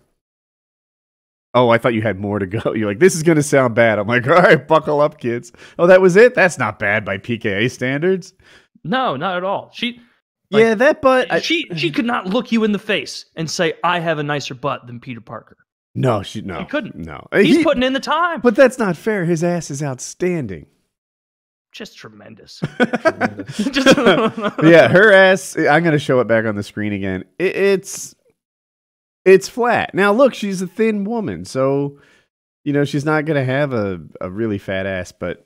[1.54, 2.74] Oh, I thought you had more to go.
[2.76, 3.98] You're like, this is going to sound bad.
[3.98, 5.54] I'm like, all right, buckle up, kids.
[5.80, 6.36] Oh, that was it?
[6.36, 8.34] That's not bad by PKA standards.
[8.84, 9.72] No, not at all.
[9.74, 10.02] She
[10.52, 11.32] Like, yeah, that butt.
[11.32, 14.24] I, she she could not look you in the face and say I have a
[14.24, 15.56] nicer butt than Peter Parker.
[15.96, 16.60] No, she no.
[16.60, 16.96] He couldn't.
[16.96, 18.42] No, He's He- putting in the time.
[18.42, 19.26] But that's not fair.
[19.26, 20.68] His ass is outstanding.
[21.72, 22.62] Just tremendous.
[23.02, 23.58] Tremendous.
[23.72, 23.98] Just
[24.64, 25.58] yeah, her ass.
[25.58, 27.26] I'm gonna show it back on the screen again.
[27.40, 28.16] It, it's
[29.26, 29.94] it's flat.
[29.94, 32.00] Now look, she's a thin woman, so
[32.64, 35.12] you know she's not gonna have a, a really fat ass.
[35.12, 35.46] But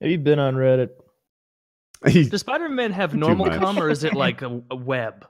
[0.00, 0.90] Have you been on Reddit?
[2.30, 3.58] Does Spider Man have normal much.
[3.60, 5.26] cum or is it like a, a web?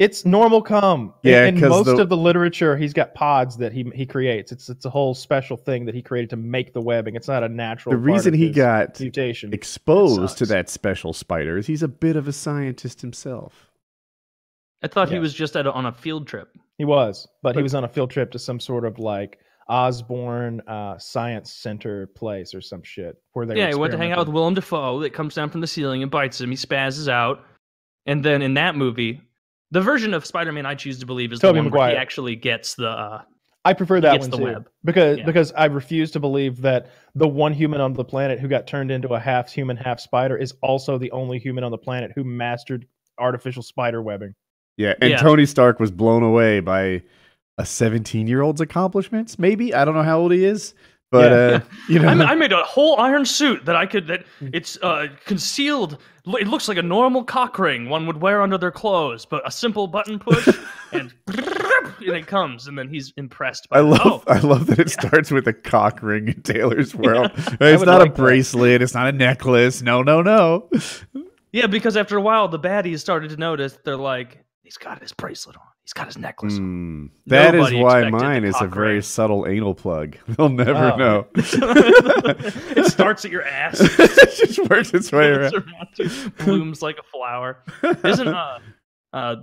[0.00, 1.12] It's normal cum.
[1.22, 4.06] In- Yeah, in 'cause most the- of the literature, he's got pods that he he
[4.06, 4.50] creates.
[4.50, 7.16] It's it's a whole special thing that he created to make the webbing.
[7.16, 7.92] It's not a natural.
[7.92, 9.52] The part reason of he his got mutation.
[9.52, 13.70] exposed to that special spider is he's a bit of a scientist himself.
[14.82, 16.48] I thought he was just at a, on a field trip.
[16.78, 20.62] He was, but he was on a field trip to some sort of like Osborne
[20.66, 23.56] uh, Science Center place or some shit where they.
[23.56, 24.34] yeah, he went to hang out with experimenting.
[24.34, 26.50] Willem Dafoe that comes down from the ceiling and bites him.
[26.50, 27.44] He spazzes out.
[28.06, 29.20] And then in that movie,
[29.70, 31.96] the version of Spider Man I choose to believe is Tobey the one where he
[31.96, 32.88] actually gets the.
[32.88, 33.22] Uh,
[33.64, 34.70] I prefer that gets one the too web.
[34.84, 35.24] because Yeah.
[35.26, 38.90] because I refuse to believe that the one human on the planet who got turned
[38.90, 42.24] into a half human, half spider is also the only human on the planet who
[42.24, 42.86] mastered
[43.18, 44.34] artificial spider webbing.
[44.78, 45.16] Yeah, and Yeah.
[45.18, 47.02] Tony Stark was blown away by
[47.58, 49.38] a 17 year old's accomplishments.
[49.38, 50.72] Maybe I don't know how old he is,
[51.10, 51.56] but Yeah.
[51.56, 54.78] uh, you know, I, I made a whole iron suit that I could that it's
[54.82, 55.98] uh, concealed.
[56.26, 59.50] It looks like a normal cock ring one would wear under their clothes, but a
[59.50, 60.46] simple button push
[60.92, 63.68] and, and it comes, and then he's impressed.
[63.70, 63.84] By I it.
[63.84, 67.30] love Oh, I love that it starts with a cock ring in Taylor's world.
[67.60, 68.14] I It's not like a that.
[68.16, 68.82] bracelet.
[68.82, 69.82] It's not a necklace.
[69.82, 70.68] No, no, no.
[71.52, 73.78] yeah, because after a while, the baddies started to notice.
[73.84, 75.62] They're like, he's got his bracelet on.
[75.82, 76.60] He's got his necklace on.
[76.60, 77.06] Hmm.
[77.26, 80.16] That is Nobody why mine is a cock very subtle anal plug.
[80.28, 80.96] They'll never Oh.
[80.96, 81.26] know.
[81.34, 83.80] it starts at your ass.
[83.80, 85.54] it just works its way around.
[85.54, 87.64] around blooms like a flower.
[88.04, 88.58] Isn't uh,
[89.12, 89.36] uh,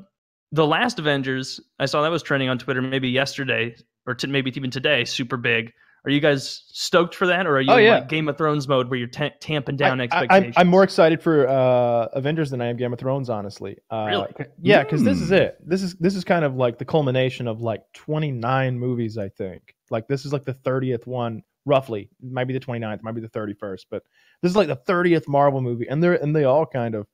[0.54, 1.60] the last Avengers?
[1.78, 5.04] I saw that was trending on Twitter maybe yesterday or t- maybe even today.
[5.04, 5.74] Super big.
[6.08, 7.96] Are you guys stoked for that, or are you Oh, in yeah.
[7.96, 10.54] like Game of Thrones mode where you're ta tamping down I, expectations?
[10.56, 13.76] I, am more excited for uh, Avengers than I am Game of Thrones, honestly.
[13.91, 14.34] Uh, Really?
[14.62, 15.34] Yeah, because this is Hmm.
[15.36, 15.58] it.
[15.67, 19.76] This is this is kind of like the culmination of like 29 movies, I think.
[19.89, 22.10] Like this is like the 30th one, roughly.
[22.24, 24.04] It might be the 29th, might be the 31st, but
[24.41, 27.06] this is like the 30th Marvel movie, and they're and they all kind of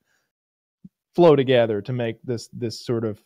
[1.15, 3.19] flow together to make this this sort of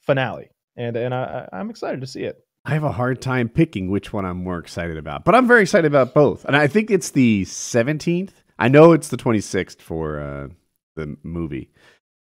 [0.00, 0.50] finale.
[0.76, 2.44] And and I- I'm excited to see it.
[2.64, 5.62] I have a hard time picking which one I'm more excited about, but I'm very
[5.62, 6.44] excited about both.
[6.44, 8.30] And I think it's the 17th.
[8.58, 10.48] I know it's the 26th for uh,
[10.94, 11.70] the movie.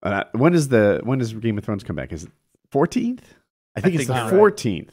[0.03, 2.13] Uh, when is the when does Game of Thrones come back?
[2.13, 2.31] Is it
[2.73, 3.21] 14th?
[3.77, 4.55] I think it's think the you're right.
[4.55, 4.91] 14th.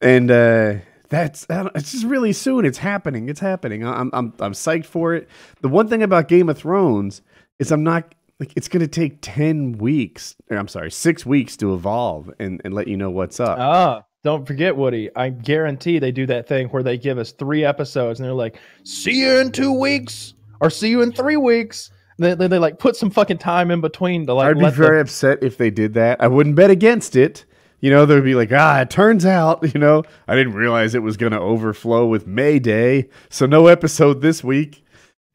[0.00, 0.74] And uh,
[1.08, 2.64] that's it's just really soon.
[2.64, 3.28] It's happening.
[3.28, 3.86] It's happening.
[3.86, 5.28] I'm I'm I'm psyched for it.
[5.60, 7.22] The one thing about Game of Thrones
[7.58, 10.36] is I'm not like it's going to take 10 weeks.
[10.50, 13.58] or I'm sorry, 6 weeks to evolve and and let you know what's up.
[13.58, 15.10] Ah, don't forget, Woody.
[15.14, 18.58] I guarantee they do that thing where they give us three episodes and they're like,
[18.84, 22.78] "See you in two weeks," or "See you in three weeks." They, they, they like
[22.78, 24.48] put some fucking time in between to like.
[24.48, 26.20] I'd be let the- very upset if they did that.
[26.20, 27.44] I wouldn't bet against it.
[27.80, 31.02] You know, they'd be like, ah, it turns out, you know, I didn't realize it
[31.02, 33.08] was going to overflow with May Day.
[33.30, 34.84] So no episode this week.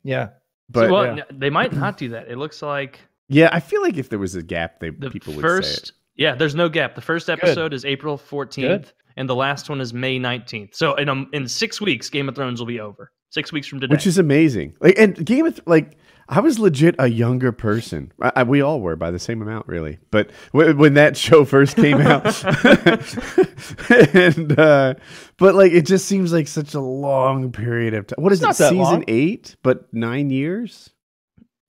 [0.03, 0.29] yeah.
[0.69, 1.23] But well, yeah.
[1.29, 2.29] they might not do that.
[2.29, 5.33] It looks like yeah, I feel like if there was a gap, they the people
[5.33, 5.51] would say it.
[5.51, 5.93] first.
[6.15, 6.95] Yeah, there's no gap.
[6.95, 8.91] The first episode is April 14th, Good.
[9.17, 10.75] and the last one is May 19th.
[10.75, 13.11] So in um, in six weeks, Game of Thrones will be over.
[13.29, 13.91] Six weeks from today.
[13.91, 14.75] Which is amazing.
[14.79, 15.97] Like, and Game of, like,
[16.29, 18.11] I was legit a younger person.
[18.21, 19.97] I, I- we all were by the same amount, really.
[20.11, 22.25] But w- when that show first came out,
[24.15, 24.93] and uh,
[25.37, 28.23] but like it just seems like such a long period of time.
[28.23, 28.63] What is It's it?
[28.65, 29.03] Season long.
[29.07, 30.91] eight, but nine years.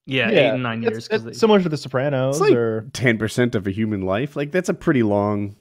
[0.07, 0.39] Yeah, yeah.
[0.39, 1.09] eight and nine It's- years.
[1.09, 4.03] 'cause it's they- similar to The Sopranos, It's like or ten percent of a human
[4.03, 4.37] life.
[4.37, 5.57] Like that's a pretty long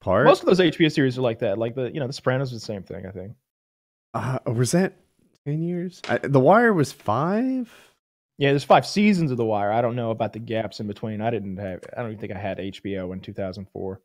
[0.00, 0.26] part.
[0.26, 1.58] most of those HBO series are like that.
[1.58, 3.06] Like the you know The Sopranos is the same thing.
[3.06, 3.32] I think.
[4.14, 4.94] uh, was that
[5.46, 6.00] ten years?
[6.08, 7.72] I, the Wire was five.
[8.38, 9.70] Yeah, there's five seasons of The Wire.
[9.70, 11.20] I don't know about the gaps in between.
[11.20, 11.80] I didn't have.
[11.96, 14.00] I don't even think I had HBO in 2004.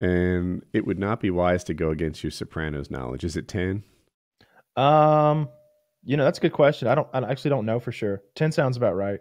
[0.00, 3.22] And it would not be wise to go against your Sopranos knowledge.
[3.22, 3.84] Is it ten?
[4.76, 5.48] Um,
[6.04, 6.88] you know that's a good question.
[6.88, 7.08] I don't.
[7.12, 8.22] I actually don't know for sure.
[8.34, 9.20] Ten sounds about right.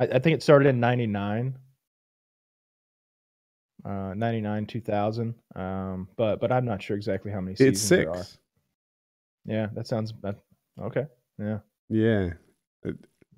[0.00, 1.56] I, I think it started in '99.
[3.84, 5.34] Uh, 99, 2000.
[5.56, 8.16] Um, but but I'm not sure exactly how many seasons It's there are.
[8.22, 8.38] six.
[9.44, 10.36] Yeah, that sounds that,
[10.80, 11.06] okay.
[11.36, 11.58] Yeah,
[11.88, 12.30] Yeah.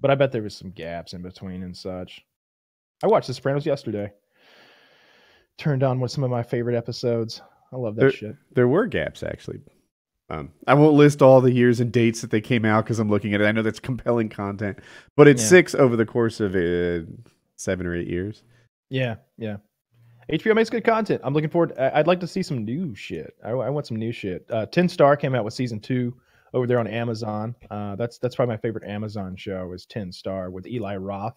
[0.00, 2.22] but I bet there was some gaps in between and such.
[3.02, 4.12] I watched The Sopranos yesterday.
[5.56, 7.40] Turned on with some of my favorite episodes.
[7.72, 8.36] I love that There- shit.
[8.54, 9.60] There were gaps actually.
[10.30, 13.10] Um, I won't list all the years and dates that they came out because I'm
[13.10, 13.44] looking at it.
[13.44, 14.78] I know that's compelling content,
[15.16, 15.48] but it's Yeah.
[15.48, 17.04] six over the course of uh,
[17.56, 18.42] seven or eight years.
[18.88, 19.56] Yeah, yeah.
[20.32, 21.20] HBO makes good content.
[21.24, 21.74] I'm looking forward.
[21.78, 23.34] I- I'd like to see some new shit.
[23.44, 24.46] I, I want some new shit.
[24.48, 26.14] Uh, Tin Star came out with season two
[26.54, 27.54] over there on Amazon.
[27.70, 31.37] Uh, that's that's probably my favorite Amazon show is Tin Star with Eli Roth.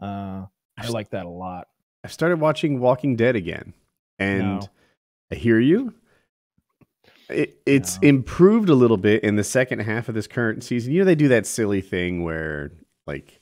[0.00, 0.44] Uh,
[0.78, 1.66] I like that a lot.
[2.04, 3.72] I've started watching Walking Dead again,
[4.20, 4.68] and No.
[5.32, 5.94] I hear you.
[7.28, 10.92] It, it's improved a little bit in the second half of this current season.
[10.92, 12.72] You know, they do that silly thing where,
[13.06, 13.40] like,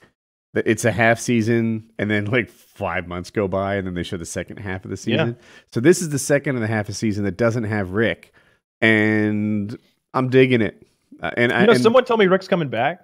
[0.55, 4.17] it's a half season, and then like five months go by, and then they show
[4.19, 5.17] the second half of the Yeah.
[5.25, 5.37] season.
[5.73, 8.33] So this is the second and a half a season that doesn't have Rick,
[8.81, 9.77] and
[10.15, 10.87] I'm digging it.
[11.21, 13.01] Uh, and I, You know, and someone told me Rick's coming back.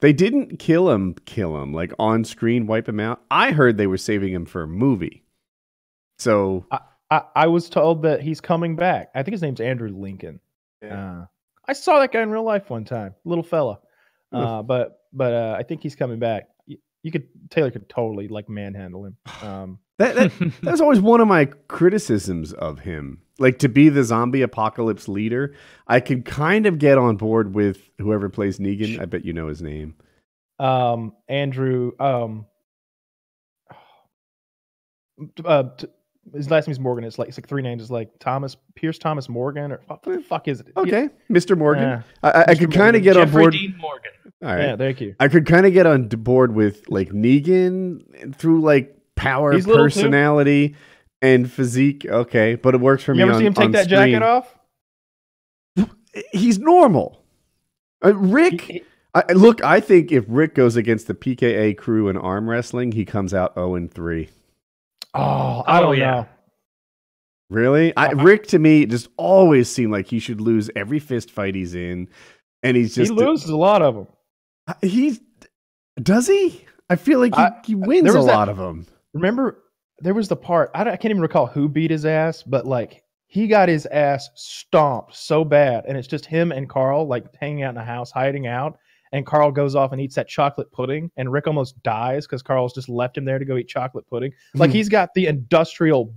[0.00, 3.22] they didn't kill him, kill him like on screen, wipe him out.
[3.30, 5.22] I heard they were saving him for a movie.
[6.18, 6.80] So I,
[7.10, 9.10] I was told that he's coming back.
[9.14, 10.38] I think his name's Andrew Lincoln.
[10.82, 11.24] Uh,
[11.66, 13.80] I saw that guy in real life one time, little fella.
[14.32, 16.48] Uh, but but uh, I think he's coming back.
[16.66, 19.16] You, you could Taylor could totally like manhandle him.
[19.42, 23.20] Um, that, that that was always one of my criticisms of him.
[23.38, 25.54] Like to be the zombie apocalypse leader,
[25.88, 29.00] I could kind of get on board with whoever plays Negan.
[29.00, 29.94] I bet you know his name.
[30.58, 31.92] um, Andrew.
[31.98, 32.46] Um,
[35.44, 35.86] uh, t-
[36.34, 37.04] his last name's Morgan.
[37.04, 37.82] It's like it's like three names.
[37.82, 40.68] It's like Thomas Pierce Thomas Morgan or what the fuck is it?
[40.76, 41.56] Yeah, Okay, Mr.
[41.56, 41.82] Morgan.
[41.84, 42.02] Yeah.
[42.22, 42.58] I, I, I Mr.
[42.60, 43.52] could kind of get on Jeffrey board.
[43.52, 44.10] Dean Morgan.
[44.42, 44.60] All right.
[44.62, 45.14] yeah, thank you.
[45.20, 50.76] I could kind of get on board with like Negan through like power, He's personality,
[51.20, 52.06] and physique.
[52.06, 53.20] Okay, but it works for You me.
[53.20, 54.12] You ever on, see him take that screen.
[54.12, 54.54] jacket off?
[56.32, 57.22] He's normal.
[58.04, 58.82] Uh, Rick, He- he-
[59.14, 62.92] I, I- look, I think if Rick goes against the PKA crew in arm wrestling,
[62.92, 64.30] he comes out zero and three.
[65.14, 66.10] Oh, I Oh, don't yeah.
[66.10, 66.26] know.
[67.50, 71.30] Really, I, Uh, Rick to me just always seemed like he should lose every fist
[71.32, 72.08] fight he's in,
[72.62, 74.06] and he's just He just loses a lot of them.
[74.82, 75.18] He
[76.00, 76.64] does he?
[76.88, 78.86] I feel like he, I- he wins there a was that- lot of them.
[79.14, 79.58] Remember,
[79.98, 83.02] there was the part I, I can't even recall who beat his ass, but like
[83.26, 87.64] he got his ass stomped so bad, and it's just him and Carl like hanging
[87.64, 88.78] out in the house, hiding out.
[89.12, 92.72] And Carl goes off and eats that chocolate pudding, and Rick almost dies because Carl's
[92.72, 94.32] just left him there to go eat chocolate pudding.
[94.54, 94.76] Like Hmm.
[94.76, 96.14] he's got the industrial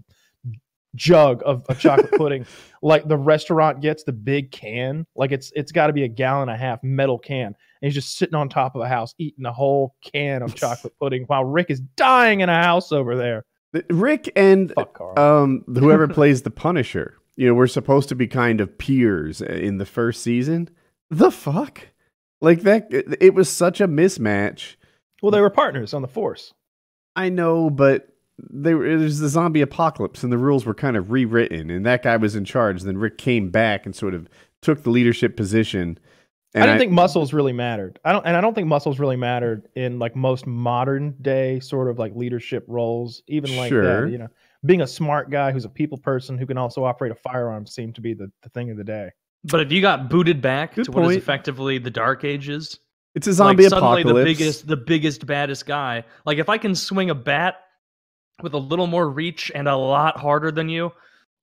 [0.96, 2.46] jug of, of chocolate pudding,
[2.82, 5.06] like the restaurant gets the big can.
[5.16, 7.96] Like it's it's got to be a gallon and a half metal can, and he's
[7.96, 11.46] just sitting on top of a house eating a whole can of chocolate pudding while
[11.46, 13.46] Rick is dying in a house over there.
[13.90, 14.72] Rick and
[15.18, 19.80] um whoever plays the Punisher, you know, we're supposed to be kind of peers in
[19.80, 20.70] the first season.
[21.10, 21.88] The fuck?
[22.44, 24.76] Like that it, was such a mismatch.
[25.22, 26.54] well, they were partners on the force.
[27.16, 30.98] I know, but they were, it was the zombie apocalypse and the rules were kind
[30.98, 32.82] of rewritten and that guy was in charge.
[32.82, 34.28] Then Rick came back and sort of
[34.62, 35.98] took the leadership position.
[36.54, 37.98] And I didn't think muscles really mattered.
[38.04, 41.90] I don't, and I don't think muscles really mattered in like most modern day sort
[41.90, 43.24] of like leadership roles.
[43.28, 44.04] Even like Sure.
[44.04, 44.28] that, you know,
[44.66, 47.96] being a smart guy who's a people person who can also operate a firearm seemed
[47.96, 49.12] to be the, the thing of the day.
[49.46, 52.80] But if you got booted back Good to what is effectively the Dark Ages,
[53.16, 54.18] it's a zombie like suddenly apocalypse.
[54.18, 56.04] the biggest, the biggest, baddest guy.
[56.26, 57.56] Like if I can swing a bat
[58.42, 60.92] with a little more reach and a lot harder than you,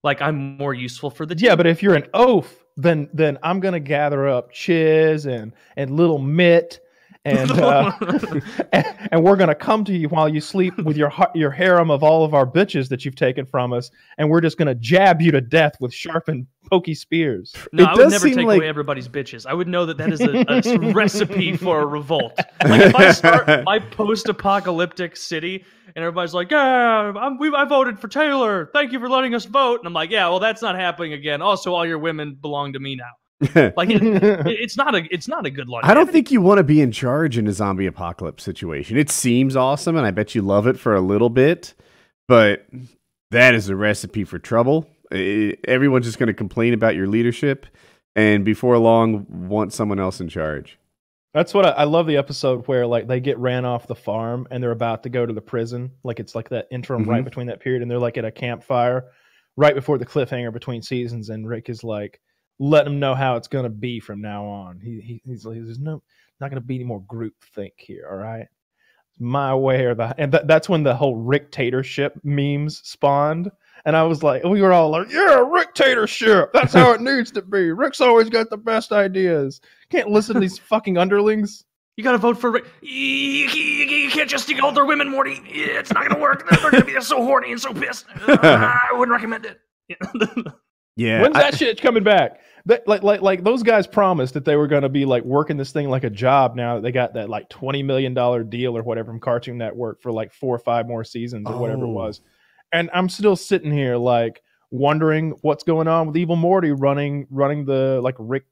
[0.03, 1.47] like I'm more useful for the team.
[1.47, 5.91] Yeah, but if you're an oaf, then then I'm gonna gather up Chiz and and
[5.91, 6.81] little Mitt
[7.25, 7.93] and uh,
[8.73, 11.91] and, and we're gonna come to you while you sleep with your har- your harem
[11.91, 15.21] of all of our bitches that you've taken from us, and we're just gonna jab
[15.21, 17.55] you to death with sharpened pokey spears.
[17.73, 19.45] No, It I does would never seem take like- away everybody's bitches.
[19.45, 20.45] I would know that that is a,
[20.89, 22.39] a recipe for a revolt.
[22.65, 27.99] Like if I start my post-apocalyptic city and everybody's like, "Yeah, I'm, we, I voted
[27.99, 28.71] for Taylor.
[28.73, 31.43] Thank you for letting us vote," and I'm like, "Yeah, well, that's not happening again.
[31.43, 33.11] Also, all your women belong to me now."
[33.77, 35.85] Like it, it- it's not a it's not a good look.
[35.85, 38.97] I don't think you want to be in charge in a zombie apocalypse situation.
[38.99, 41.75] It seems awesome, and I bet you love it for a little bit,
[42.29, 42.67] but
[43.31, 44.87] that is a recipe for trouble.
[45.13, 47.67] I- everyone's just going to complain about your leadership,
[48.15, 50.79] and before long, want someone else in charge.
[51.33, 54.49] That's what I, I love the episode where like they get ran off the farm
[54.51, 55.93] and they're about to go to the prison.
[56.03, 57.25] Like it's like that interim right Mhm.
[57.25, 59.05] between that period, and they're like at a campfire
[59.57, 62.21] right before the cliffhanger between seasons, and Rick is like
[62.61, 64.79] letting them know how it's gonna be from now on.
[64.79, 66.03] He, he he's like, there's no
[66.41, 68.07] not gonna be any more group think here.
[68.09, 68.47] All right,
[69.11, 73.51] It's my way or the and that that's when the whole Ricktatorship memes spawned.
[73.87, 76.53] And I was like, we were all like, yeah, Ricktatorship.
[76.53, 77.73] That's how it needs to be.
[77.73, 79.61] Rick's always got the best ideas.
[79.91, 81.65] Can't listen to these fucking underlings.
[81.97, 82.51] You got to vote for.
[82.51, 82.67] Rick.
[82.83, 85.41] You, you, you- you can't just stick older women, Morty.
[85.47, 86.47] It's not gonna work.
[86.49, 88.05] They're gonna be so horny and so pissed.
[88.27, 89.61] I wouldn't recommend it.
[89.89, 90.43] Yeah.
[90.97, 92.41] Yeah, When's I- that shit coming back?
[92.67, 95.57] That like like like those guys promised that they were going to be like working
[95.57, 96.57] this thing like a job.
[96.57, 100.01] Now that they got that like twenty million dollar deal or whatever from Cartoon Network
[100.03, 101.93] for like four or five more seasons or whatever it Oh.
[101.93, 102.21] was,
[102.73, 107.65] and I'm still sitting here like wondering what's going on with Evil Morty running running
[107.65, 108.45] the like Rick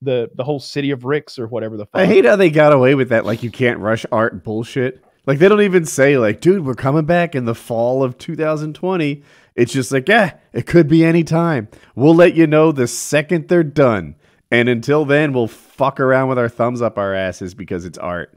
[0.00, 2.00] the the whole city of Ricks or whatever the fuck.
[2.00, 3.26] I hate how they got away with that.
[3.26, 5.04] Like you can't rush art bullshit.
[5.26, 9.22] Like they don't even say like, dude, we're coming back in the fall of 2020.
[9.60, 11.68] It's just like, yeah, it could be any time.
[11.94, 14.16] We'll let you know the second they're done.
[14.50, 18.36] And until then, we'll fuck around with our thumbs up our asses because it's art.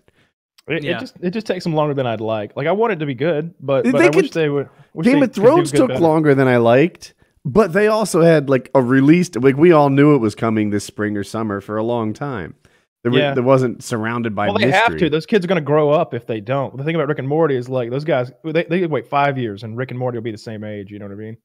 [0.67, 0.97] It, Yeah.
[0.97, 2.55] it just it just takes them longer than I'd like.
[2.55, 4.69] Like I want it to be good, but, They but I could- wish they would.
[4.93, 5.99] Wish Game they of Thrones took better.
[5.99, 7.13] longer than I liked,
[7.43, 10.83] but they also had like a released like we all knew it was coming this
[10.85, 12.55] spring or summer for a long time.
[13.03, 13.33] There, Yeah.
[13.33, 14.81] there wasn't surrounded by Well, they mystery.
[14.81, 15.09] have to.
[15.09, 16.75] Those kids are going to grow up if they don't.
[16.77, 18.31] The thing about Rick and Morty is like those guys.
[18.45, 20.89] They they wait five years, and Rick and Morty will be the same age.
[20.91, 21.37] You know what I mean?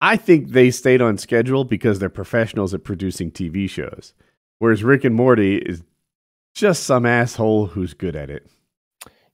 [0.00, 4.12] I think they stayed on schedule because they're professionals at producing TV shows,
[4.58, 5.82] whereas Rick and Morty is
[6.54, 8.46] just some asshole who's good at it.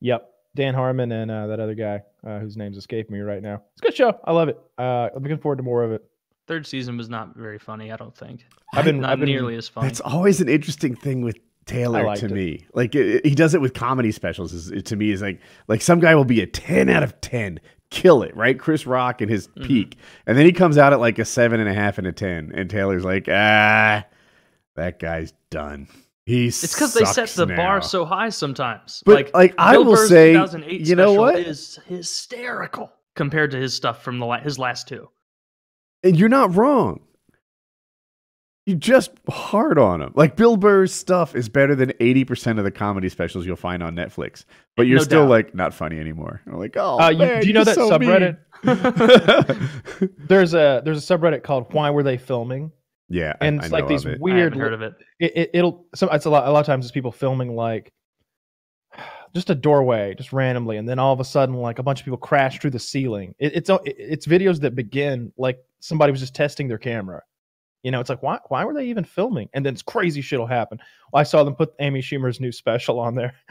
[0.01, 0.31] Yep.
[0.55, 3.63] Dan Harmon and uh, that other guy uh, whose name's escaping me right now.
[3.73, 4.21] It's a good show.
[4.25, 4.59] I love it.
[4.79, 6.05] Uh, I'm looking forward to more of it.
[6.47, 7.91] Third season was not very funny.
[7.91, 8.45] I don't think.
[8.73, 9.87] I've been Not I've been nearly as funny.
[9.89, 12.31] That's always an interesting thing with Taylor to it.
[12.31, 12.67] me.
[12.75, 14.53] Like it, it- he does it with comedy specials.
[14.53, 17.19] Is, it, to me, is like like some guy will be a ten out of
[17.23, 18.59] ten, kill it, right?
[18.59, 19.67] Chris Rock at his Mm-hmm.
[19.67, 22.13] peak, and then he comes out at like a seven and a half and a
[22.13, 24.05] ten, and Taylor's like, ah,
[24.77, 25.89] that guy's done.
[26.27, 29.03] He's It's because they set the bar so high sometimes.
[29.05, 30.33] But, like, like, I Bill will Burr's say,
[30.71, 31.39] you know what?
[31.39, 35.09] is hysterical compared to his stuff from the la- his last two.
[36.05, 37.01] And you're not wrong.
[38.67, 40.13] You just hard on him.
[40.15, 43.83] Like Bill Burr's stuff is better than eighty percent of the comedy specials you'll find
[43.83, 44.45] on Netflix,
[44.77, 45.31] but you're No still doubt.
[45.31, 46.41] like not funny anymore.
[46.47, 48.39] I'm like, oh, Uh, you, do you know that so subreddit?
[50.29, 52.73] There's a there's a subreddit called Why Were They Filming?
[53.11, 54.21] yeah, And I it's like know these of it.
[54.21, 54.55] Weird.
[54.55, 54.95] haven't heard of it.
[55.21, 56.49] It, it, it'll so it's a lot.
[56.49, 57.93] A lot of times it's people filming like
[59.35, 62.05] just a doorway, just randomly, and then all of a sudden, like a bunch of
[62.07, 63.35] people crash through the ceiling.
[63.39, 67.23] It, it's it's videos that begin like somebody was just testing their camera.
[67.83, 69.51] You know, it's like why why were they even filming?
[69.53, 70.79] And then it's crazy shit will happen.
[71.13, 73.35] Well, I saw them put Amy Schumer's new special on there.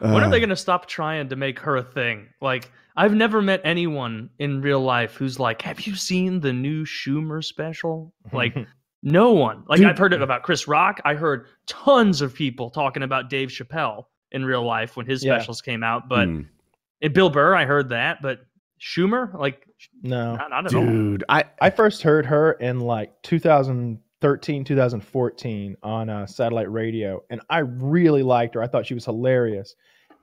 [0.00, 2.28] When are Uh, they going to stop trying to make her a thing?
[2.40, 6.84] Like, I've never met anyone in real life who's like, "Have you seen the new
[6.84, 8.54] Schumer special?" Like,
[9.02, 9.64] no one.
[9.68, 9.88] Like, Dude.
[9.88, 11.00] I've heard it about Chris Rock.
[11.04, 15.36] I heard tons of people talking about Dave Chappelle in real life when his Yeah.
[15.38, 16.08] specials came out.
[16.08, 16.42] But hmm.
[17.04, 18.22] And Bill Burr, I heard that.
[18.22, 18.46] But
[18.80, 19.68] Schumer, like,
[20.02, 20.84] no, not, not at all.
[20.84, 27.42] dude, I I first heard her in like 2013, 2014 on uh, satellite radio, and
[27.50, 28.62] I really liked her.
[28.62, 29.76] I thought she was hilarious.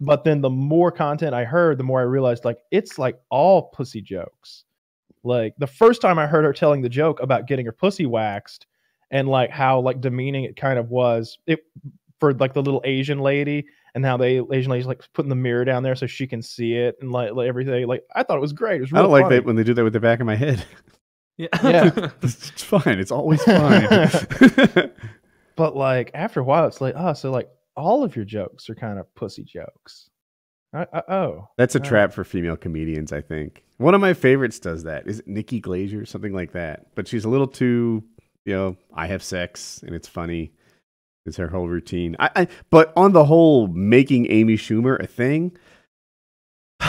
[0.04, 3.70] But then the more content I heard, the more I realized like it's like all
[3.70, 4.66] pussy jokes.
[5.24, 8.66] Like the first time I heard her telling the joke about getting her pussy waxed
[9.12, 11.60] and like how like demeaning it kind of was it
[12.20, 15.66] for like the little Asian lady and how they Asian ladies like putting the mirror
[15.66, 17.88] down there so she can see it and like, like everything.
[17.88, 18.78] Like I thought it was great.
[18.78, 19.36] It was I don't like funny.
[19.38, 20.66] that when they do that with the back of my head.
[21.38, 21.48] Yeah.
[21.64, 22.10] Yeah.
[22.22, 23.00] it's fine.
[23.00, 24.92] It's always fine.
[25.56, 28.76] But like after a while, it's like, oh, so like all of your jokes are
[28.76, 30.10] kind of pussy jokes.
[30.74, 33.64] Uh, uh, oh, That's a Uh, trap for female comedians, I think.
[33.78, 35.08] One of my favorites does that.
[35.08, 36.86] Is it Nikki Glaser, something like that?
[36.96, 38.04] But she's a little too,
[38.46, 40.54] you know, I have sex and it's funny.
[41.26, 42.16] It's her whole routine.
[42.20, 45.58] I, I but on the whole, making Amy Schumer a thing.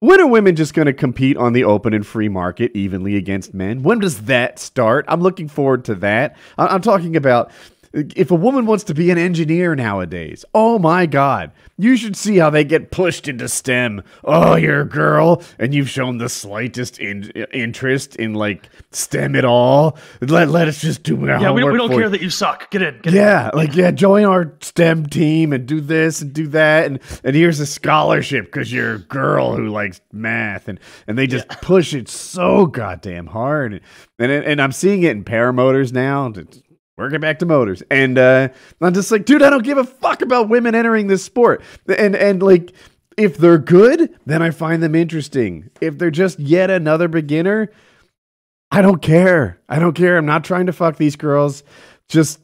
[0.00, 3.52] When are women just going to compete on the open and free market evenly against
[3.52, 3.82] men?
[3.82, 5.04] When does that start?
[5.08, 6.36] I'm looking forward to that.
[6.56, 7.50] I'm talking about
[7.92, 10.44] if a woman wants to be an engineer nowadays.
[10.54, 11.52] Oh my God.
[11.80, 14.02] You should see how they get pushed into STEM.
[14.24, 19.44] Oh, you're a girl and you've shown the slightest in- interest in like STEM at
[19.44, 19.96] all.
[20.20, 22.08] Let, let us just do our Yeah, we, homework we don't for care you.
[22.10, 22.68] that you suck.
[22.70, 22.98] Get in.
[23.02, 26.98] Get Yeah, like yeah, join our STEM team and do this and do that, and
[27.22, 31.48] and here's a scholarship because you're a girl who likes math, and and they just
[31.62, 33.80] push it so goddamn hard, and
[34.18, 36.26] and, and I'm seeing it in paramotors now.
[36.34, 36.60] It's
[36.98, 38.48] Working back to motors, and uh,
[38.80, 42.14] I'm just like, dude, I don't give a fuck about women entering this sport, and
[42.14, 42.72] and like.
[43.16, 45.70] If they're good, then I find them interesting.
[45.80, 47.68] If they're just yet another beginner,
[48.70, 49.58] I don't care.
[49.68, 50.16] I don't care.
[50.16, 51.64] I'm not trying to fuck these girls.
[52.08, 52.38] Just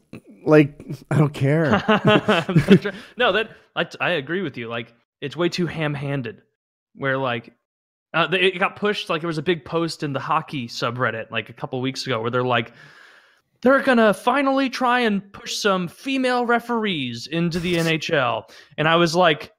[0.45, 1.71] like I don't care.
[3.17, 4.69] no, that I, I agree with you.
[4.69, 6.43] Like it's way too ham-handed.
[6.97, 7.53] Where like
[8.13, 9.11] uh, it got pushed.
[9.11, 12.21] Like there was a big post in the hockey subreddit like a couple weeks ago
[12.21, 12.73] where they're like,
[13.65, 18.49] they're gonna finally try and push some female referees into the NHL,
[18.79, 19.51] and I was like,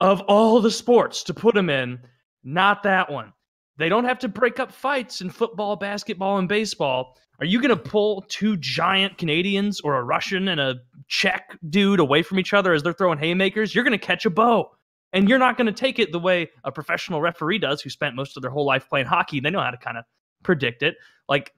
[0.00, 2.00] of all the sports to put them in,
[2.42, 3.32] not that one.
[3.76, 7.16] They don't have to break up fights in football, basketball, and baseball.
[7.38, 10.76] Are you going to pull two giant Canadians or a Russian and a
[11.08, 13.74] Czech dude away from each other as they're throwing haymakers?
[13.74, 14.70] You're going to catch a bow.
[15.12, 18.14] And you're not going to take it the way a professional referee does who spent
[18.14, 19.40] most of their whole life playing hockey.
[19.40, 20.04] They know how to kind of
[20.42, 20.96] predict it.
[21.28, 21.52] Like,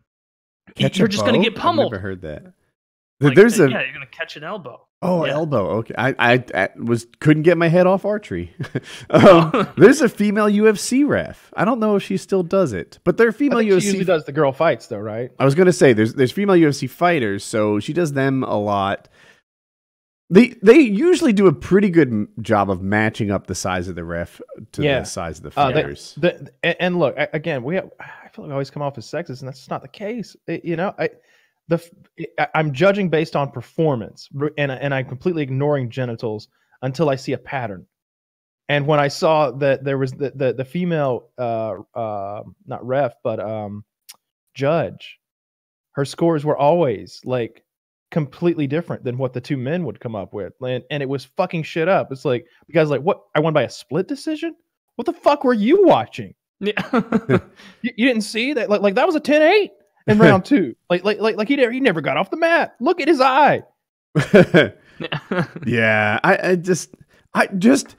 [0.74, 1.86] Catch you're just going to get pummeled.
[1.86, 2.52] I've never heard that.
[3.20, 4.84] Like, There's a yeah, you're going to catch an elbow.
[5.00, 5.32] Oh, Yeah.
[5.32, 5.68] elbow.
[5.78, 8.52] Okay, I, I, I was couldn't get my head off archery.
[9.10, 11.52] um, there's a female UFC ref.
[11.56, 13.84] I don't know if she still does it, but there are female think she UFC.
[13.84, 15.30] usually does the girl fights though, right?
[15.38, 19.08] I was gonna say there's there's female UFC fighters, so she does them a lot.
[20.30, 24.04] They they usually do a pretty good job of matching up the size of the
[24.04, 24.40] ref
[24.72, 25.00] to Yeah.
[25.00, 26.14] the size of the Uh, fighters.
[26.18, 26.50] The,
[26.80, 29.48] and, look again, we have, I feel like I always come off as sexist, and
[29.48, 30.34] that's just not the case.
[30.46, 31.10] It- you know, I
[31.68, 31.82] the
[32.54, 36.48] I'm judging based on performance, and and I'm completely ignoring genitals
[36.82, 37.86] until I see a pattern.
[38.68, 43.14] And when I saw that there was the the, the female, uh, uh, not ref,
[43.22, 43.84] but um,
[44.54, 45.18] judge,
[45.92, 47.64] her scores were always like
[48.12, 51.24] completely different than what the two men would come up with, and, and it was
[51.24, 52.12] fucking shit up.
[52.12, 53.22] It's like the guy's like, "What?
[53.34, 54.54] I won by a split decision?
[54.94, 56.34] What the fuck were you watching?
[56.60, 56.72] Yeah.
[57.82, 58.70] You, you didn't see that?
[58.70, 59.70] Like, like that was a 10-8
[60.06, 60.76] in round two.
[60.88, 62.76] Like, like, like, like he never, he never got off the mat.
[62.78, 63.64] Look at his eye.
[65.66, 66.94] yeah, I, I just
[67.34, 67.96] I just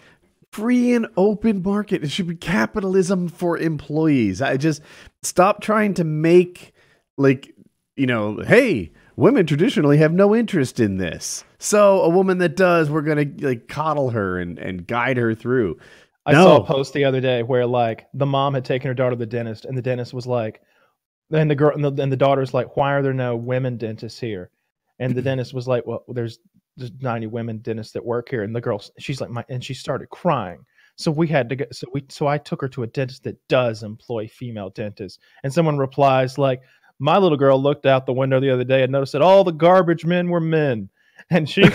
[0.54, 2.04] free and open market.
[2.04, 4.42] It should be capitalism for employees.
[4.42, 4.82] I just
[5.24, 6.74] stop trying to make
[7.18, 7.54] like
[7.98, 11.44] you know, hey, women traditionally have no interest in this.
[11.60, 15.80] So a woman that does, we're gonna like coddle her and, and guide her through.
[16.26, 19.16] I saw a post the other day where like the mom had taken her daughter
[19.16, 20.62] to the dentist, and the dentist was like,
[21.32, 24.20] and the girl and the, and the daughter's like, why are there no women dentists
[24.20, 24.50] here?
[25.00, 26.40] And the dentist was like, well, there's
[26.78, 29.74] there's 90 women dentists that work here, and the girl, she's like, my, and she
[29.74, 30.64] started crying.
[30.96, 31.66] So we had to go.
[31.72, 35.54] so we, so I took her to a dentist that does employ female dentists, and
[35.54, 36.62] someone replies like,
[37.04, 39.52] my little girl looked out the window the other day and noticed that all the
[39.52, 40.90] garbage men were men,
[41.30, 41.64] and she.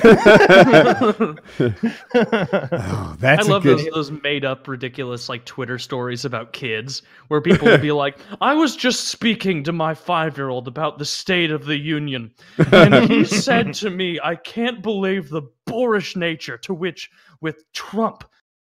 [1.60, 3.78] Oh, that's I love good.
[3.78, 8.18] those those made up ridiculous like Twitter stories about kids where people will be like,
[8.40, 12.32] "I was just speaking to my five year old about the state of the union,
[12.72, 17.10] and he said to me, I can't believe the boorish nature to which
[17.40, 18.24] with Trump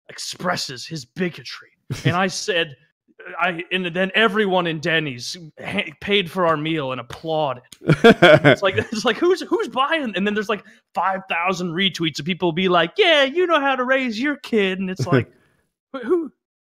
[0.09, 1.71] expresses his bigotry."
[2.05, 2.75] And I said.
[3.39, 5.37] I and then everyone in Denny's
[6.01, 7.63] paid for our meal and applauded.
[8.03, 10.13] It's like it's like who's who's buying?
[10.15, 10.63] And then there's like
[10.93, 14.79] five thousand retweets of people be like, "Yeah, you know how to raise your kid,"
[14.79, 15.31] and it's like,
[16.03, 16.31] who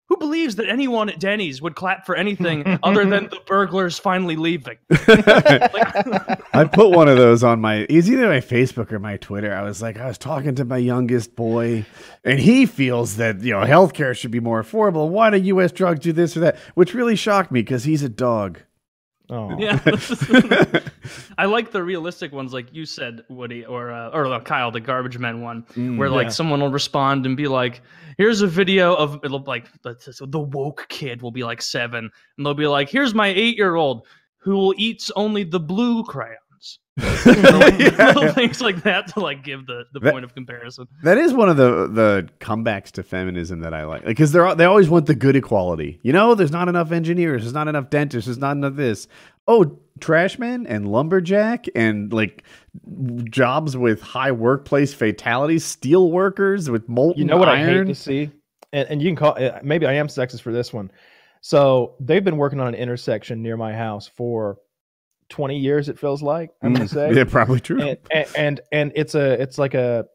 [0.08, 4.36] who believes that anyone at Denny's would clap for anything other than the burglars finally
[4.36, 4.78] leaving?
[5.08, 9.54] Like, I put one of those on my it's either my Facebook or my Twitter.
[9.54, 11.86] I was like, I was talking to my youngest boy,
[12.24, 15.10] and he feels that you know healthcare should be more affordable.
[15.10, 15.72] Why do U.S.
[15.72, 16.58] drugs do this or that?
[16.76, 18.60] Which really shocked me because he's a dog.
[19.30, 19.58] Oh.
[19.58, 19.80] yeah,
[21.38, 24.80] I like the realistic ones, like you said, Woody, or uh, or uh, Kyle, the
[24.80, 25.66] garbage men one,
[25.98, 26.32] where like yeah.
[26.32, 27.82] someone will respond and be like,
[28.18, 29.96] "Here's a video of it'll like the,
[30.28, 33.76] the woke kid will be like seven, and they'll be like, "Here's my eight year
[33.76, 34.06] old
[34.38, 36.40] who eats only the blue crayons."
[37.26, 40.88] Little things like that to like give the, the That- point of comparison.
[41.04, 44.56] That is one of the the comebacks to feminism that I like because they're all-
[44.56, 46.00] they always want the good equality.
[46.04, 49.08] You know, there's not enough engineers, there's not enough dentists, there's not enough this.
[49.48, 52.44] Oh, trashman and lumberjack and like
[53.26, 57.96] jobs with high workplace fatalities, steel workers with molten You know what I hate to
[57.96, 58.32] see,
[58.74, 60.92] and, and you can call uh, maybe I am sexist for this one.
[61.42, 64.58] So they've been working on an intersection near my house for
[65.30, 65.90] twenty years.
[65.90, 67.16] It feels like I'm going to say, Mm.
[67.18, 67.82] yeah, probably true.
[67.82, 70.06] and, and and and it's a it's like a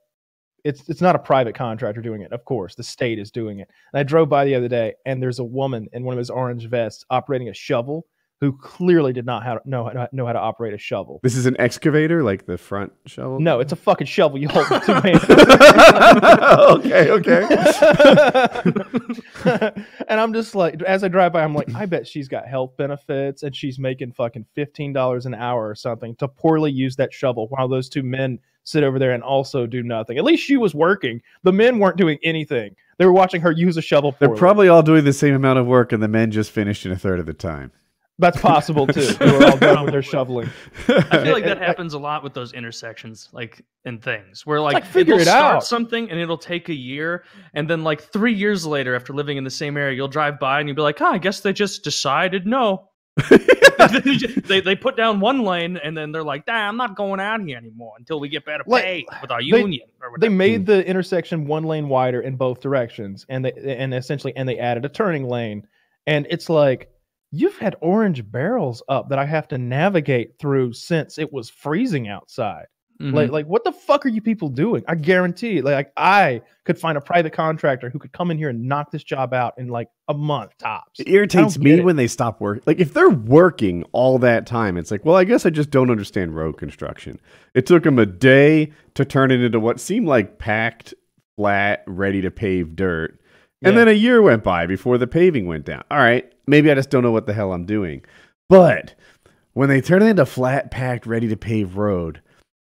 [0.64, 2.32] it's it's not a private contractor doing it.
[2.32, 3.68] Of course, the state is doing it.
[3.92, 6.30] And I drove by the other day, and there's a woman in one of his
[6.30, 8.06] orange vests operating a shovel
[8.40, 11.20] who clearly did not how to, know how to, know how to operate a shovel.
[11.22, 13.38] this is an excavator, like the front shovel.
[13.38, 14.38] No, it's a fucking shovel.
[14.38, 15.24] You hold with two hands.
[16.80, 17.46] okay, okay.
[20.08, 22.76] and I'm just like, as I drive by, I'm like, I bet she's got health
[22.78, 27.12] benefits and she's making fucking fifteen dollars an hour or something to poorly use that
[27.12, 30.16] shovel while those two men sit over there and also do nothing.
[30.16, 31.20] At least she was working.
[31.42, 32.74] The men weren't doing anything.
[32.98, 34.14] They were watching her use a shovel.
[34.18, 36.92] They're probably all doing the same amount of work, and the men just finished in
[36.92, 37.72] a third of the time.
[38.20, 39.00] That's possible too.
[39.14, 40.48] They were all done with their shoveling.
[40.88, 44.44] I feel like that I- I- happens a lot with those intersections, like and things
[44.46, 45.64] where like, like, figure it'll it start out.
[45.64, 49.44] something and it'll take a year, and then like three years later, after living in
[49.44, 51.82] the same area, you'll drive by and you'll be like, "Huh, I guess they just
[51.82, 52.86] decided no."
[54.46, 57.40] they they put down one lane and then they're like, "Nah, I'm not going out
[57.42, 60.66] here anymore until we get better Like, pay with our they- union." or They made
[60.66, 64.84] the intersection one lane wider in both directions, and they and essentially and they added
[64.84, 65.66] a turning lane.
[66.06, 66.88] And it's like
[67.32, 72.08] you've had orange barrels up that I have to navigate through since it was freezing
[72.08, 72.66] outside.
[73.00, 73.14] Mhm.
[73.14, 74.84] Like, like what the fuck are you people doing?
[74.86, 78.64] I guarantee, like, I could find a private contractor who could come in here and
[78.68, 81.00] knock this job out in like a month tops.
[81.00, 81.84] It irritates me it.
[81.84, 82.62] when they stop work.
[82.66, 85.90] Like if they're working all that time, it's like, well, I guess I just don't
[85.90, 87.18] understand road construction.
[87.54, 90.92] It took them a day to turn it into what seemed like packed,
[91.36, 93.18] flat, ready to pave dirt.
[93.62, 93.78] And Yeah.
[93.84, 95.84] then a year went by before the paving went down.
[95.90, 98.04] All right, maybe I just don't know what the hell I'm doing.
[98.48, 98.94] But
[99.54, 102.20] when they turn it into flat, packed, ready to pave road,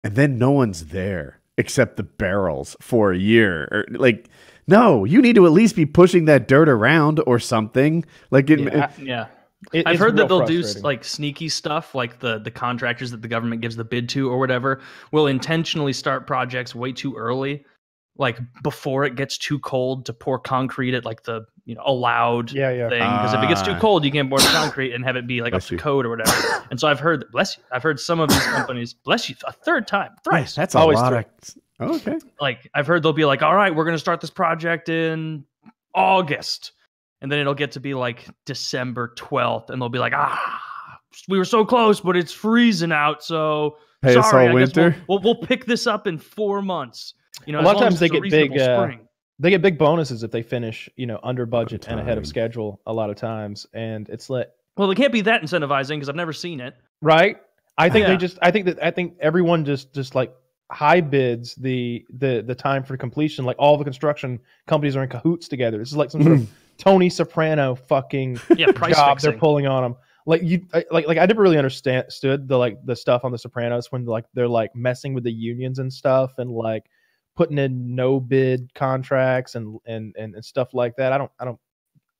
[0.02, 4.28] and then no one's there except the barrels for a year, or like,
[4.66, 8.04] no, you need to at least be pushing that dirt around or something.
[8.30, 9.26] Like it, Yeah, Yeah.
[9.72, 13.28] It- I've heard that they'll do like sneaky stuff, like the the contractors that the
[13.28, 14.80] government gives the bid to or whatever
[15.12, 17.64] will intentionally start projects way too early,
[18.18, 22.52] like before it gets too cold to pour concrete at like the you know allowed
[22.52, 22.88] yeah, yeah.
[22.88, 22.98] thing.
[23.00, 23.78] Because if it gets too Ah.
[23.78, 25.78] cold, you can't pour the concrete and have it be like up to you.
[25.78, 26.32] code or whatever.
[26.70, 29.52] And so I've heard, bless you, I've heard some of these companies, bless you, a
[29.52, 30.54] third time, thrice.
[30.54, 31.18] that's a Always lot three.
[31.18, 31.90] of.
[31.90, 32.18] Oh, okay.
[32.40, 35.44] like I've heard they'll be like, all right, we're gonna start this project in
[35.94, 36.72] August.
[37.22, 41.38] And then it'll get to be like December 12th, and they'll be like, ah, we
[41.38, 43.22] were so close, but it's freezing out.
[43.24, 44.96] So Pay us sorry, all I guess winter.
[45.08, 47.14] We'll, we'll, we'll pick this up in four months.
[47.44, 48.88] You know, A lot of times they get big, uh,
[49.38, 52.80] they get big bonuses if they finish, you know, under budget and ahead of schedule
[52.86, 53.66] a lot of times.
[53.74, 56.74] And it's like, Well, it can't be that incentivizing because I've never seen it.
[57.02, 57.36] right?
[57.78, 58.12] I think Yeah.
[58.12, 60.34] they just, I think that, I think everyone just, just like
[60.72, 63.44] high bids the, the, the time for completion.
[63.44, 65.76] Like all the construction companies are in cahoots together.
[65.78, 69.82] This is like some sort of Tony Soprano fucking Yeah, price job they're pulling on
[69.82, 69.96] them.
[70.24, 73.38] Like you, I- like like I never really understood the like the stuff on the
[73.38, 76.84] Sopranos when like they're like messing with the unions and stuff and like
[77.36, 81.12] putting in no bid contracts and and and, and stuff like that.
[81.12, 81.58] I don't I don't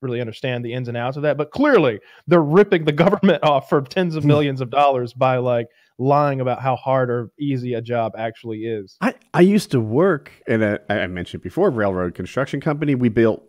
[0.01, 3.67] really understand the ins and outs of that, but clearly they're ripping the government off
[3.67, 7.81] for tens of millions of dollars by like lying about how hard or easy a
[7.81, 8.95] job actually is.
[9.01, 12.93] I, I used to work in a I mentioned before railroad construction company.
[12.93, 13.43] We built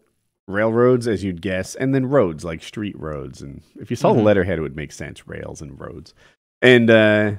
[0.46, 3.42] railroads as you'd guess, and then roads like street roads.
[3.42, 4.16] And if you saw Mhm.
[4.16, 6.14] the letterhead, it would make sense: rails and roads.
[6.62, 7.32] And uh,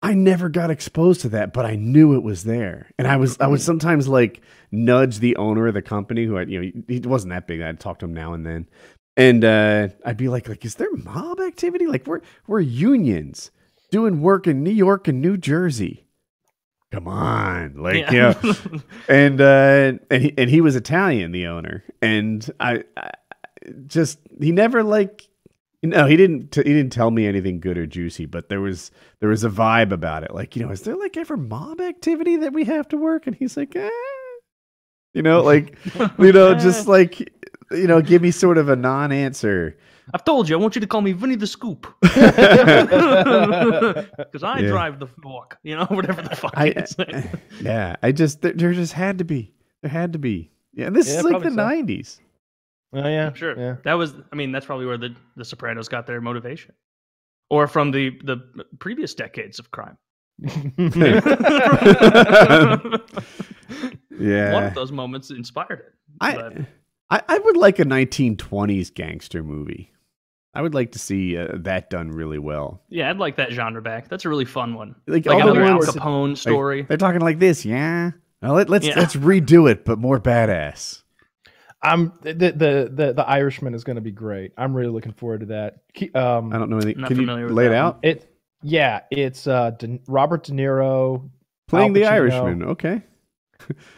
[0.00, 2.90] I never got exposed to that, but I knew it was there.
[2.98, 4.40] And I was I would sometimes like
[4.70, 7.60] nudge the owner of the company who I you know he wasn't that big.
[7.60, 8.68] I'd talk to him now and then.
[9.16, 11.86] And uh, I'd be like, like, is there mob activity?
[11.86, 13.50] Like we're we're unions
[13.90, 16.04] doing work in New York and New Jersey.
[16.92, 18.40] Come on, like yeah.
[19.08, 23.10] and uh, and he and he was Italian, the owner, and I, I
[23.86, 25.27] just he never like
[25.82, 29.28] no he didn't he didn't tell me anything good or juicy, but there was there
[29.28, 32.52] was a vibe about it, like you know, is there like ever mob activity that
[32.52, 33.26] we have to work?
[33.26, 33.90] And he's like, eh.
[35.14, 35.76] you know, like
[36.18, 37.20] you know, just like
[37.70, 39.76] you know, give me sort of a non-answer.
[40.14, 42.16] I've told you, I want you to call me Vinny the Scoop because
[44.42, 44.68] I Yeah.
[44.68, 45.58] drive the fork.
[45.62, 46.54] You know, whatever the fuck.
[46.56, 47.14] I, it's like.
[47.60, 49.52] yeah, I just there, there just had to be
[49.82, 50.86] there had to be yeah.
[50.86, 51.56] and This Yeah, is like the so.
[51.56, 52.20] '90s.
[52.92, 53.58] Oh yeah, sure.
[53.58, 53.76] Yeah.
[53.84, 56.74] That was, I mean, that's probably where the, the Sopranos got their motivation,
[57.50, 59.96] or from the the previous decades of crime.
[64.20, 65.94] Yeah, One of those moments inspired it.
[66.20, 66.66] I,
[67.08, 69.92] I, I would like a 1920s gangster movie.
[70.54, 72.82] I would like to see uh, that done really well.
[72.88, 74.08] yeah, I'd like that genre back.
[74.08, 74.96] That's a really fun one.
[75.06, 76.82] Like, Like all the Al ones- Capone like, story.
[76.82, 78.10] they're talking like this, yeah.
[78.42, 78.98] Well, let, let's Yeah.
[78.98, 81.04] let's redo it, but more badass.
[81.82, 84.52] I'm the the the the Irishman is going to be great.
[84.56, 85.76] I'm really looking forward to that.
[86.14, 87.00] Um, I don't know anything.
[87.00, 87.94] Not Can you familiar with lay it that one.
[87.94, 87.98] out?
[88.02, 91.30] It yeah, it's uh De, Robert De Niro.
[91.68, 92.62] Playing the Irishman.
[92.64, 93.02] Okay.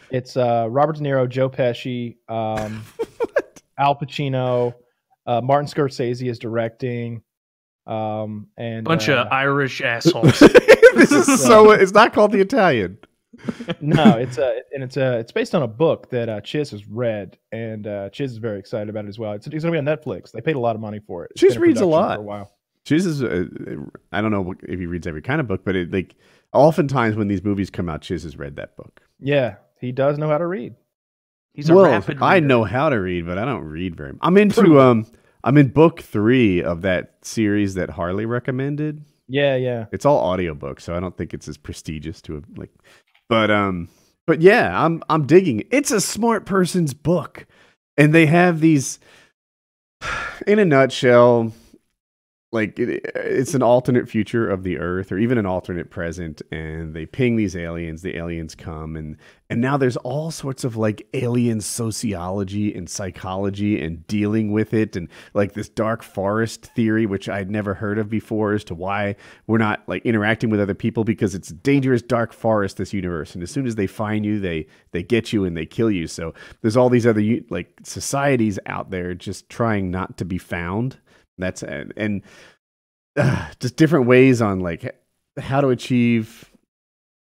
[0.09, 2.83] It's uh Robert De Niro, Joe Pesci, um,
[3.77, 4.73] Al Pacino,
[5.27, 7.21] uh, Martin Scorsese is directing,
[7.85, 10.39] um, and Bunch uh, of Irish assholes.
[10.39, 11.71] this is so.
[11.71, 12.97] It's not called the Italian.
[13.81, 16.87] no, it's uh and it's uh it's based on a book that uh, Chiz has
[16.87, 19.33] read, and uh, Chiz is very excited about it as well.
[19.33, 20.31] It's, it's going to be on Netflix.
[20.31, 21.31] They paid a lot of money for it.
[21.31, 22.15] It's Chiz reads a lot.
[22.15, 22.51] for a while.
[22.85, 23.23] Chiz is.
[23.23, 23.45] Uh,
[24.11, 26.15] I don't know if he reads every kind of book, but it, like
[26.53, 29.01] oftentimes when these movies come out, Chiz has read that book.
[29.19, 30.75] Yeah, he does know how to read.
[31.53, 34.13] He's a well, rapid I know how to read, but I don't read very.
[34.21, 35.05] I'm into um.
[35.43, 39.03] I'm in book three of that series that Harley recommended.
[39.27, 39.85] Yeah, yeah.
[39.91, 42.71] It's all audiobooks, so I don't think it's as prestigious to a, like.
[43.31, 43.87] But um,
[44.27, 45.63] but yeah, I'm I'm digging.
[45.71, 47.45] It's a smart person's book,
[47.95, 48.99] and they have these.
[50.47, 51.53] In a nutshell,
[52.51, 56.93] like it, it's an alternate future of the earth or even an alternate present and
[56.93, 59.17] they ping these aliens the aliens come and
[59.49, 64.95] and now there's all sorts of like alien sociology and psychology and dealing with it
[64.95, 69.15] and like this dark forest theory which i'd never heard of before as to why
[69.47, 73.43] we're not like interacting with other people because it's dangerous dark forest this universe and
[73.43, 76.07] as soon as they find you they they get you and they kill you.
[76.07, 80.97] So there's all these other like societies out there just trying not to be found
[81.41, 82.21] that's and, and
[83.17, 84.95] uh, just different ways on like
[85.39, 86.51] how to achieve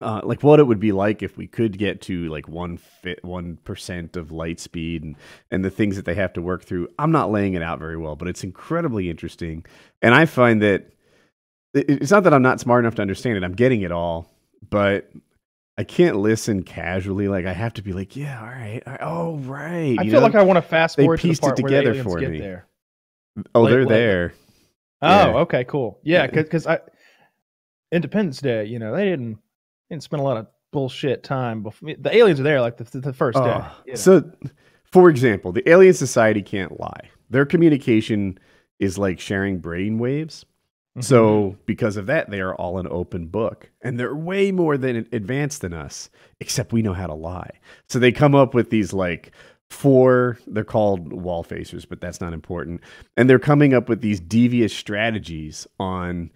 [0.01, 3.25] uh, like what it would be like if we could get to like one fit
[3.25, 5.17] one percent of light speed and
[5.51, 6.89] and the things that they have to work through.
[6.99, 9.65] I'm not laying it out very well, but it's incredibly interesting,
[10.03, 10.93] and I find that
[11.75, 13.45] it's not that I'm not smart enough to understand it.
[13.45, 14.27] I'm getting it all,
[14.69, 15.11] but
[15.79, 17.29] I can't listen casually.
[17.29, 19.99] Like I have to be like, yeah, all right, all right oh right.
[19.99, 20.21] I you feel know?
[20.21, 21.95] like I want to fast They forward to the pieced it part where the together
[21.95, 22.41] for get me.
[22.41, 22.67] there.
[23.55, 24.35] Oh, like- they're like- there.
[25.05, 25.35] Oh, Yeah.
[25.39, 25.99] okay, cool.
[26.05, 26.79] Yeah, because I
[27.91, 29.39] Independence Day, you know, they didn't
[29.91, 33.13] didn't spend a lot of bullshit time before the aliens are there like the, the
[33.13, 33.45] first day.
[33.45, 33.97] Oh, you know.
[33.97, 34.31] So,
[34.85, 37.11] for example, the alien society can't lie.
[37.29, 38.39] Their communication
[38.79, 40.47] is like sharing brain waves.
[40.97, 41.05] Mhm.
[41.05, 43.71] So, because of that, they are all an open book.
[43.83, 46.11] And they're way more than advanced than us,
[46.41, 47.51] except we know how to lie.
[47.89, 49.33] So, they come up with these like
[49.73, 52.81] four, they're called wall facers, but that's not important.
[53.17, 56.31] And they're coming up with these devious strategies on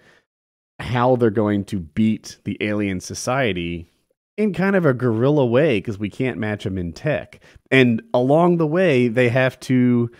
[0.78, 3.88] how they're going to beat the alien society
[4.36, 7.40] in kind of a guerrilla way because we can't match them in tech.
[7.70, 10.10] And along the way, they have to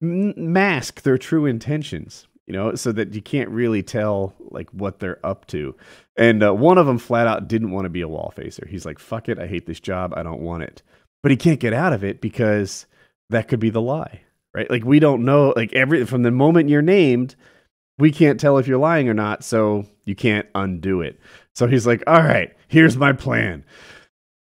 [0.00, 5.24] mask their true intentions, you know, so that you can't really tell like what they're
[5.26, 5.74] up to.
[6.16, 8.66] And uh, one of them flat out didn't want to be a wall facer.
[8.68, 10.14] He's like, "Fuck it, I hate this job.
[10.16, 10.82] I don't want it."
[11.22, 12.86] But he can't get out of it because
[13.30, 14.22] that could be the lie,
[14.54, 14.70] right?
[14.70, 15.52] Like we don't know.
[15.56, 17.34] Like every from the moment you're named,
[17.98, 19.42] we can't tell if you're lying or not.
[19.44, 21.20] So you can't undo it.
[21.54, 23.64] So he's like, "All right, here's my plan."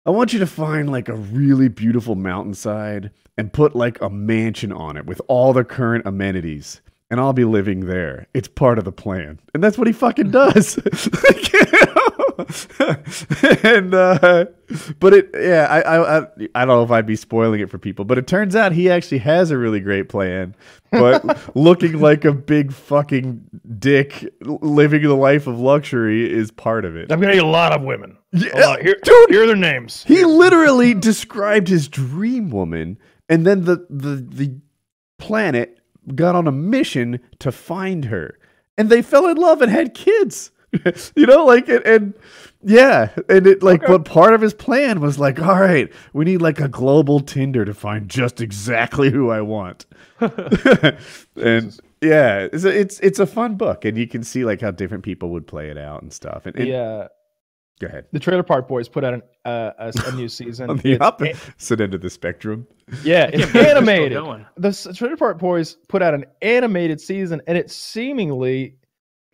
[0.07, 4.71] I want you to find like a really beautiful mountainside and put like a mansion
[4.71, 6.83] on it with all the current amenities.
[7.11, 8.27] And I'll be living there.
[8.35, 9.39] It's part of the plan.
[9.55, 10.79] And that's what he fucking does.
[11.25, 12.01] Like?
[13.65, 14.47] and uh
[14.99, 17.79] but it yeah, I, I I I don't know if I'd be spoiling it for
[17.79, 20.55] people, but it turns out he actually has a really great plan.
[20.91, 21.25] But
[21.57, 23.45] looking like a big fucking
[23.79, 27.13] dick living the life of luxury is part of it.
[27.13, 28.17] I'm gonna need a lot of women.
[28.33, 28.83] Yeah, A lot.
[28.83, 30.03] Here, dude, here are their names.
[30.07, 34.57] he literally described his dream woman, and then the the the
[35.19, 35.79] planet
[36.15, 38.39] got on a mission to find her,
[38.77, 40.51] and they fell in love and had kids.
[41.17, 42.15] you know, like and, and
[42.63, 43.93] yeah, and it like, Okay.
[43.93, 47.65] but part of his plan was like, all right, we need like a global Tinder
[47.65, 49.87] to find just exactly who I want.
[51.37, 54.71] and yeah, it's a, it's it's a fun book, and you can see like how
[54.71, 56.47] different people would play it out and stuff.
[56.47, 57.09] And, and The uh,
[57.81, 58.07] go ahead.
[58.13, 60.71] the Trailer Park Boys put out an, uh, a, s- a new season.
[60.71, 62.67] On the It's- opposite end of the spectrum.
[63.03, 64.47] yeah, it's believe they're animated.
[64.57, 68.77] the Trailer Park Boys put out an animated season, and it seemingly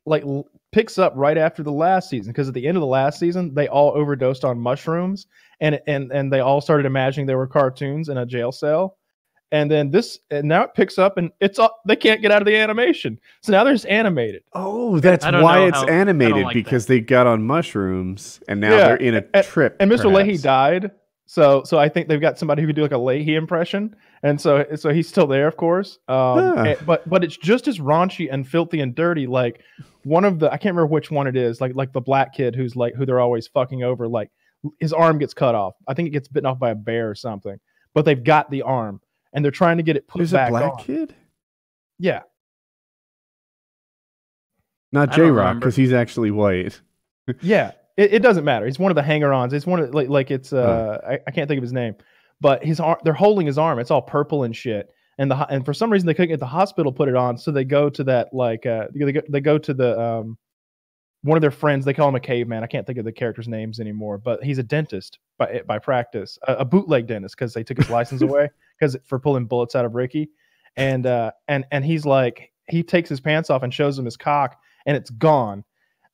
[0.06, 2.86] like l- picks up right after the last season because at the end of the
[2.86, 5.26] last season they all overdosed on mushrooms
[5.60, 8.96] and and and they all started imagining they were cartoons in a jail cell.
[9.52, 12.40] And then this, and now it picks up, and it's all they can't get out
[12.40, 13.18] of the animation.
[13.42, 14.44] So now they're just animated.
[14.52, 18.76] Oh, that's why it's how- animated like because they got on mushrooms and now Yeah,
[18.86, 19.76] they're in a and- trip.
[19.80, 20.04] And Mr.
[20.04, 20.92] Lahey died,
[21.32, 24.40] so so I think they've got somebody who could do like a Lahey impression, and
[24.40, 26.00] so so he's still there, of course.
[26.08, 26.62] Um, Ah.
[26.64, 29.28] and- but but it's just as raunchy and filthy and dirty.
[29.28, 29.62] Like
[30.02, 31.60] one of the I can't remember which one it is.
[31.60, 34.08] Like like the black kid who's like who they're always fucking over.
[34.08, 34.28] Like
[34.80, 35.74] his arm gets cut off.
[35.86, 37.60] I think it gets bitten off by a bear or something.
[37.94, 39.00] But they've got the arm,
[39.32, 40.78] and they're trying to get it put There's back a black on.
[40.82, 41.14] kid,
[42.00, 42.22] Yeah,
[44.90, 46.80] not J-Roc because he's actually white.
[47.40, 47.70] yeah.
[48.00, 48.64] It, it doesn't matter.
[48.64, 49.52] He's one of the hanger-ons.
[49.52, 51.94] It's one of like like it's uh I, I can't think of his name,
[52.40, 53.78] but his arm they're holding his arm.
[53.78, 54.88] It's all purple and shit.
[55.18, 57.50] And the and for some reason they couldn't get the hospital put it on, so
[57.50, 60.38] they go to that like uh they go, they go to the um
[61.22, 61.84] one of their friends.
[61.84, 62.64] They call him a caveman.
[62.64, 66.38] I can't think of the characters' names anymore, but he's a dentist by by practice,
[66.48, 68.48] a, a bootleg dentist because they took his license away
[68.80, 70.30] because for pulling bullets out of Ricky,
[70.74, 74.16] and uh and and he's like he takes his pants off and shows him his
[74.16, 75.64] cock, and it's gone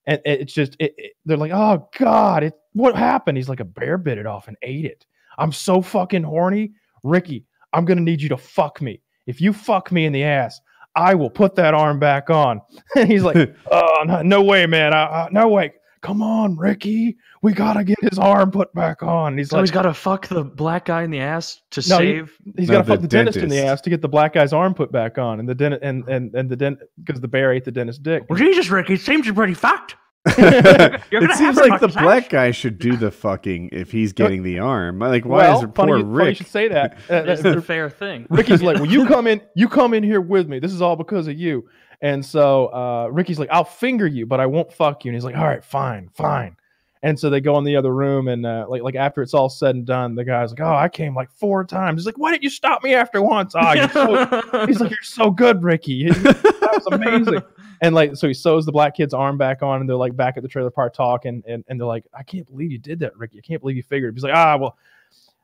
[0.07, 3.39] and it's just it, it- they're like oh god it what happened?
[3.39, 5.07] He's like a bear bit it off and ate it.
[5.39, 6.73] I'm so fucking horny.
[7.03, 9.01] Ricky i'm gonna need you to fuck me.
[9.27, 10.61] If you fuck me in the ass
[10.95, 12.61] i will put that arm back on.
[12.97, 13.37] And he's like
[13.71, 14.93] oh no, no way man.
[14.95, 15.73] I, I, no way
[16.07, 19.71] "Come on, Ricky, we gotta get his arm put back on." He's So like, he's
[19.73, 22.37] got to fuck the black guy in the ass to No, he- save.
[22.57, 24.33] he's No, got to the fuck the dentist in the ass to get the black
[24.35, 27.29] guy's arm put back on, and the dentist and and and the dent because the
[27.29, 28.25] bear ate the dentist's dick.
[28.29, 29.97] Well, Jesus, Ricky, it seems you're pretty fucked.
[30.29, 32.29] it You're gonna seems like the black ass.
[32.31, 34.99] guy should do the fucking if he's getting the arm.
[34.99, 36.99] Like, why well, is it funny, poor you- funny you should say that.
[37.09, 38.27] Uh, It's that- the fair thing.
[38.31, 40.59] Ricky's like, "Well, you come in, you come in here with me.
[40.59, 41.69] This is all because of you."
[42.01, 45.25] And so uh, Ricky's like, "I'll finger you, but I won't fuck you." And he's
[45.25, 46.57] like, "All right, fine, fine."
[47.03, 49.49] And so they go in the other room, and uh, like like after it's all
[49.49, 52.33] said and done, the guy's like, "Oh, I came like four times." He's like, "Why
[52.33, 54.67] didn't you stop me after once?" Oh, you're so.
[54.67, 56.09] He's like, "You're so good, Ricky.
[56.11, 57.43] That was amazing."
[57.83, 60.39] And like, so he sews the black kid's arm back on, and they're like back
[60.39, 63.15] at the trailer park talking, and, and they're like, "I can't believe you did that,
[63.19, 63.37] Ricky.
[63.37, 64.79] I can't believe you figured." He's like, "Ah, well,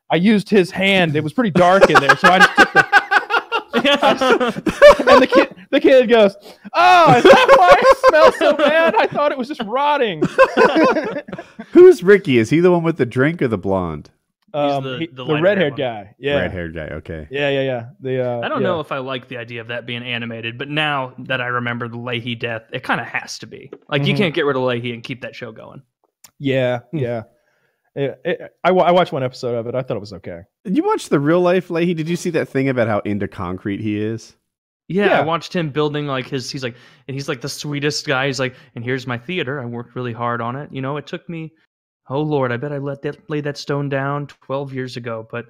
[0.09, 1.15] I used his hand.
[1.15, 3.02] It was pretty dark in there, so I just took the."
[3.75, 6.37] and the kid, the kid goes,
[6.75, 8.95] "Oh, is that why it smells so bad?
[8.95, 10.23] I thought it was just rotting."
[11.73, 12.39] Who's Ricky?
[12.39, 14.11] Is he the one with the drink or the blonde?
[14.55, 15.79] Um, the- he- the the, red-haired one.
[15.79, 16.15] guy.
[16.19, 16.89] Yeah, Red haired guy.
[16.89, 17.27] Okay.
[17.31, 17.87] yeah, yeah, yeah.
[18.01, 18.69] The uh, I don't yeah.
[18.69, 21.89] know if I like the idea of that being animated, but now that I remember
[21.89, 23.71] the Lahey death, it kind of has to be.
[23.89, 24.19] Like you Mhm.
[24.19, 25.81] can't get rid of Lahey and keep that show going.
[26.39, 27.23] Yeah, yeah.
[27.95, 29.75] It- it- I, I watched one episode of it.
[29.75, 30.41] I thought it was okay.
[30.65, 31.95] Did you watch the real life Lahey?
[31.95, 34.35] Did you see that thing about how into concrete he is?
[34.89, 35.21] Yeah, Yeah.
[35.21, 36.51] I watched him building like his.
[36.51, 36.75] He's like,
[37.09, 38.27] and he's like the sweetest guy.
[38.27, 39.61] He's like, and here's my theater.
[39.61, 40.73] I worked really hard on it.
[40.73, 41.53] You know, it took me.
[42.09, 45.47] Oh Lord, I bet I let that lay that stone down twelve years ago, but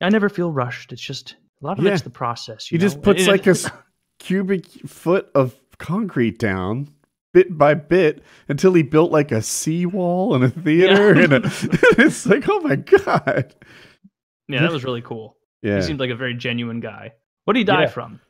[0.00, 0.92] I never feel rushed.
[0.92, 1.92] It's just a lot of Yeah.
[1.92, 2.66] it's the process.
[2.66, 3.54] He You just puts And- like a
[4.18, 6.88] cubic foot of concrete down
[7.32, 11.24] bit by bit until he built like a seawall and a theater Yeah.
[11.24, 11.40] and a,
[11.98, 13.54] it's like oh my god
[14.48, 15.36] yeah, that was really cool.
[15.62, 17.12] yeah He seemed like a very genuine guy.
[17.44, 17.88] What did he die Yeah.
[17.90, 18.20] from?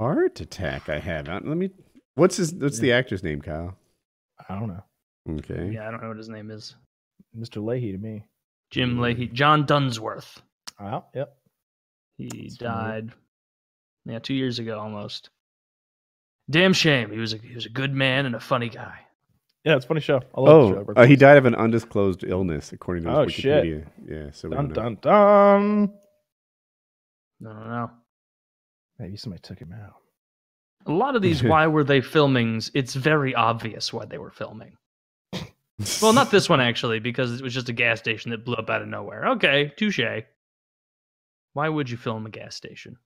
[0.00, 1.70] heart attack i have Uh, let me
[2.16, 3.76] what's his what's the actor's name kyle
[4.48, 4.84] I don't know,
[5.40, 6.74] okay Yeah, I don't know what his name is.
[7.38, 7.62] Mr.
[7.62, 8.24] Lahey to me.
[8.70, 10.42] Jim Lahey, John Dunsworth.
[10.80, 11.36] Oh, yep.
[12.18, 12.76] He That's familiar.
[13.00, 13.12] died.
[14.06, 15.30] Yeah, two years ago almost.
[16.50, 17.10] Damn shame.
[17.10, 18.98] He was a he was a good man and a funny guy.
[19.64, 20.20] Yeah, it's a funny show.
[20.34, 20.84] I love the show.
[20.96, 23.64] oh uh, he died of an undisclosed illness according to his Oh, shit.
[23.64, 24.82] wikipedia yeah so we Dun don't know.
[24.82, 25.92] dun dun.
[27.50, 27.90] I don't know.
[28.98, 29.94] Maybe somebody took him out.
[30.86, 32.70] A lot of these why were they filmings?
[32.74, 34.76] It's very obvious why they were filming.
[36.00, 38.70] Well, not this one actually, because it was just a gas station that blew up
[38.70, 39.26] out of nowhere.
[39.30, 39.98] Okay, touche.
[41.52, 42.96] Why would you film a gas station?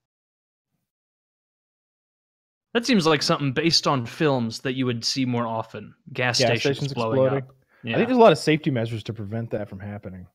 [2.74, 5.94] That seems like something based on films that you would see more often.
[6.12, 7.48] Gas, Gas stations, stations blowing exploding.
[7.48, 7.54] up.
[7.82, 10.26] Yeah, I think there's a lot of safety measures to prevent that from happening.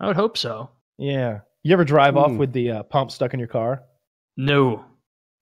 [0.00, 0.70] I would hope so.
[0.98, 1.40] Yeah.
[1.64, 2.38] You ever drive off Hmm.
[2.38, 3.82] with the uh, pump stuck in your car?
[4.36, 4.84] No,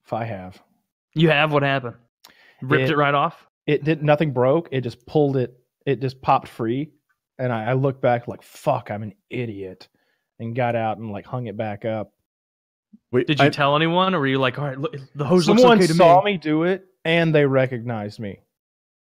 [0.05, 0.63] If I have,
[1.15, 1.97] you have what happened?
[2.63, 3.47] Ripped It- it right off.
[3.67, 4.69] it did nothing broke.
[4.73, 5.55] It just pulled it.
[5.85, 6.93] It just popped free,
[7.39, 9.89] and I, I looked back like fuck, I'm an idiot,
[10.39, 12.13] and got out and like hung it back up.
[13.13, 15.47] Wait, Did you I- tell anyone, or were you like, all right, look, the hose
[15.47, 16.33] Someone looks okay to saw me?
[16.33, 18.41] me do it, and they recognized me.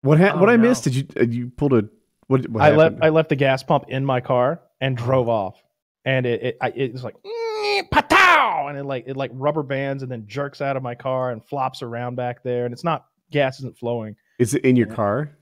[0.01, 0.67] what ha- Oh, what i no.
[0.69, 1.83] missed did you uh, you pulled a
[2.27, 2.97] what, what I left?
[3.01, 5.61] I left the gas pump in my car and drove off,
[6.05, 9.63] and it it, I, it was like "Mm, patow, and it like it like rubber
[9.63, 12.83] bands and then jerks out of my car and flops around back there, and it's
[12.83, 14.15] not gas isn't flowing.
[14.39, 14.95] is it in your Yeah.
[14.95, 15.37] car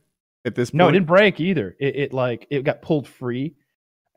[0.45, 1.75] at this point No, it didn't break either.
[1.79, 3.53] It, it like it got pulled free,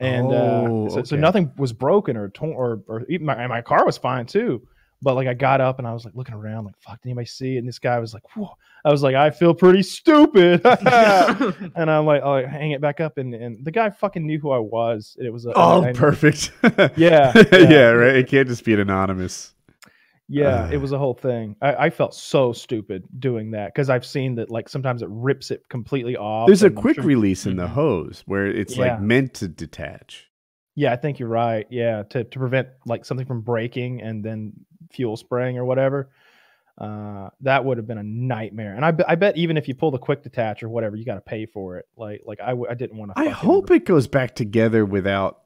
[0.01, 3.61] and Oh, uh, so, so nothing was broken or torn or or even my, my
[3.63, 4.67] car was fine too.
[5.03, 7.27] But like I got up and I was like looking around, like fuck, did anybody
[7.27, 7.55] see?
[7.55, 7.59] it?
[7.61, 8.51] And this guy was like, Whoa.
[8.85, 10.61] I was like, I feel pretty stupid.
[10.65, 14.51] and I'm like, oh, hang it back up, and and the guy fucking knew who
[14.51, 15.17] I was.
[15.19, 16.53] and It was a, oh and- perfect
[16.97, 17.89] Yeah, yeah yeah.
[17.91, 19.55] right it can't just be an anonymous
[20.33, 20.71] Yeah, Uh.
[20.71, 21.57] it was a whole thing.
[21.61, 25.51] I, I felt so stupid doing that because I've seen that like sometimes it rips
[25.51, 26.47] it completely off.
[26.47, 27.71] There's a quick sure- release in the Mhm.
[27.71, 28.93] hose where it's Yeah.
[28.93, 30.31] like meant to detach.
[30.77, 31.67] Yeah, I think you're right.
[31.69, 34.53] Yeah, to to prevent like something from breaking and then
[34.93, 36.11] fuel spraying or whatever.
[36.79, 38.75] Uh, that would have been a nightmare.
[38.75, 41.05] And I, be- I bet even if you pull the quick detach or whatever, you
[41.05, 41.87] got to pay for it.
[41.97, 43.21] Like like I, w- I didn't want to.
[43.21, 45.41] I hope it goes back together without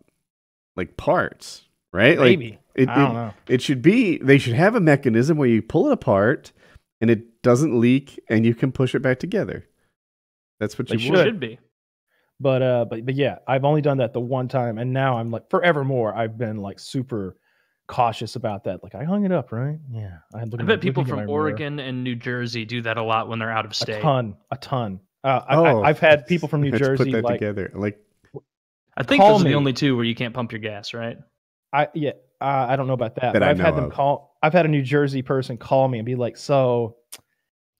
[0.76, 1.62] like parts,
[1.94, 2.18] right?
[2.18, 3.34] Like it, I don't it, know.
[3.48, 6.52] it should be they should have a mechanism where you pull it apart
[7.00, 9.66] and it doesn't leak and you can push it back together.
[10.60, 11.24] That's what you It want.
[11.26, 11.58] should be.
[12.40, 15.30] But uh, but but yeah, I've only done that the one time, and now I'm
[15.30, 16.14] like forevermore.
[16.14, 17.36] I've been like super
[17.86, 18.82] cautious about that.
[18.82, 19.78] Like I hung it up, right?
[19.90, 23.28] Yeah, I, had I bet people from Oregon and New Jersey do that a lot
[23.28, 24.02] when they're out of a state.
[24.02, 24.98] ton, a ton.
[25.22, 25.82] Uh, I, Oh.
[25.82, 27.70] I, I've had people from New Jersey put that like together.
[27.72, 27.98] Like
[28.96, 31.16] I think Call those are the only two where you can't pump your gas, right?
[31.74, 33.32] I yeah, uh, I don't know about that.
[33.34, 33.92] That I've had them of.
[33.92, 34.36] call.
[34.42, 36.96] I've had a New Jersey person call me and be like, "So,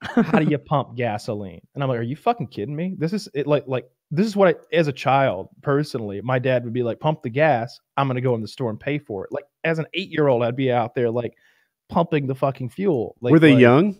[0.02, 1.60] how do you pump gasoline?
[1.74, 2.94] And I'm like, are you fucking kidding me?
[2.98, 6.64] This is it like like this is what I, as a child personally, my dad
[6.64, 7.80] would be like, pump the gas.
[7.96, 9.32] I'm gonna go in the store and pay for it.
[9.32, 11.34] Like as an eight year old, I'd be out there like
[11.88, 13.16] pumping the fucking fuel.
[13.20, 13.96] Like, Were they like, young?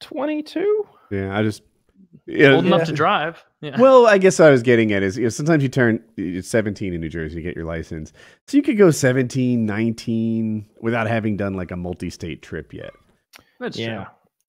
[0.00, 0.86] 22?
[1.10, 1.62] Yeah, I just.
[2.26, 2.84] Yeah, Old enough Yeah.
[2.86, 3.44] to drive.
[3.60, 3.80] Yeah.
[3.80, 6.92] Well, I guess I was getting at is you know, sometimes you turn it's 17
[6.94, 8.12] in New Jersey to get your license.
[8.46, 12.90] So you could go 17, 19 without having done like a multi-state trip yet.
[13.60, 13.94] That's Yeah.
[13.96, 14.04] true.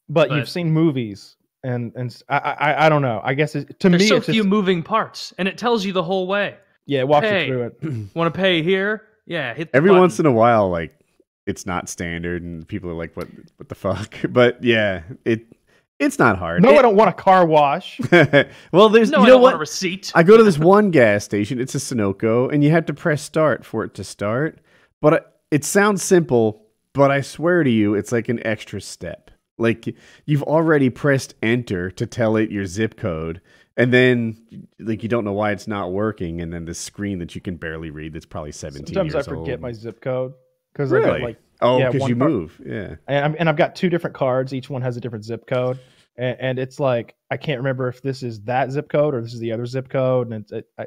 [0.10, 3.22] But, But- you've seen movies and and I I don't know.
[3.24, 5.86] I guess it, to There's me so it's few just, moving parts, and it tells
[5.86, 6.58] you the whole way.
[6.86, 7.48] yeah, it walks Hey.
[7.48, 7.74] you through it.
[8.16, 9.04] Want to pay here?
[9.26, 9.54] Yeah.
[9.54, 10.02] Hit the Every button.
[10.02, 10.94] once in a while, like
[11.48, 13.30] it's not standard, and people are like, "What?
[13.58, 15.46] What the fuck?" But yeah, it
[16.04, 16.62] it's not hard.
[16.62, 18.00] No, It- I don't want a car wash.
[18.72, 19.56] well, there's No, you I know don't want what?
[19.56, 20.12] a receipt.
[20.16, 21.60] I go to this one gas station.
[21.60, 24.60] It's a Sunoco, and you have to press start for it to start.
[25.02, 29.30] But it- it sounds simple, but I swear to you, it's like an extra step.
[29.60, 29.96] Like
[30.26, 33.40] you've already pressed enter to tell it your zip code,
[33.78, 34.36] and then
[34.80, 37.58] like you don't know why it's not working, and then the screen that you can
[37.58, 39.62] barely read that's probably seventeen Sometimes I forget old.
[39.62, 40.34] my zip code
[40.74, 42.62] because I got like oh, yeah, because one you part- move.
[42.66, 42.96] Yeah.
[43.08, 44.56] and, I'm, and I've got two different cards.
[44.56, 45.78] Each one has a different zip code,
[46.18, 49.34] and, and it's like I can't remember if this is that zip code or this
[49.34, 50.32] is the other zip code.
[50.32, 50.86] And it's, it, I,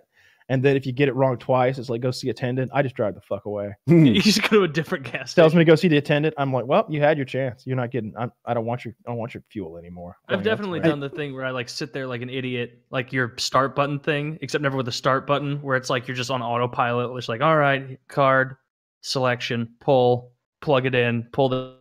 [0.48, 2.70] and then if you get it wrong twice, it's like go see attendant.
[2.72, 3.74] I just drive the fuck away.
[3.86, 6.34] you just go to a different gas Tells me to go see the attendant.
[6.38, 7.66] I'm like, well, you had your chance.
[7.66, 8.14] You're not getting.
[8.16, 8.94] I'm, I don't want your.
[9.06, 10.16] I don't want your fuel anymore.
[10.28, 13.12] I've Going definitely done the thing where I like sit there like an idiot, like
[13.12, 16.30] your start button thing, except never with the start button, where it's like you're just
[16.30, 17.16] on autopilot.
[17.16, 18.56] It's like, all right, card
[19.00, 21.76] selection, pull, plug it in, pull the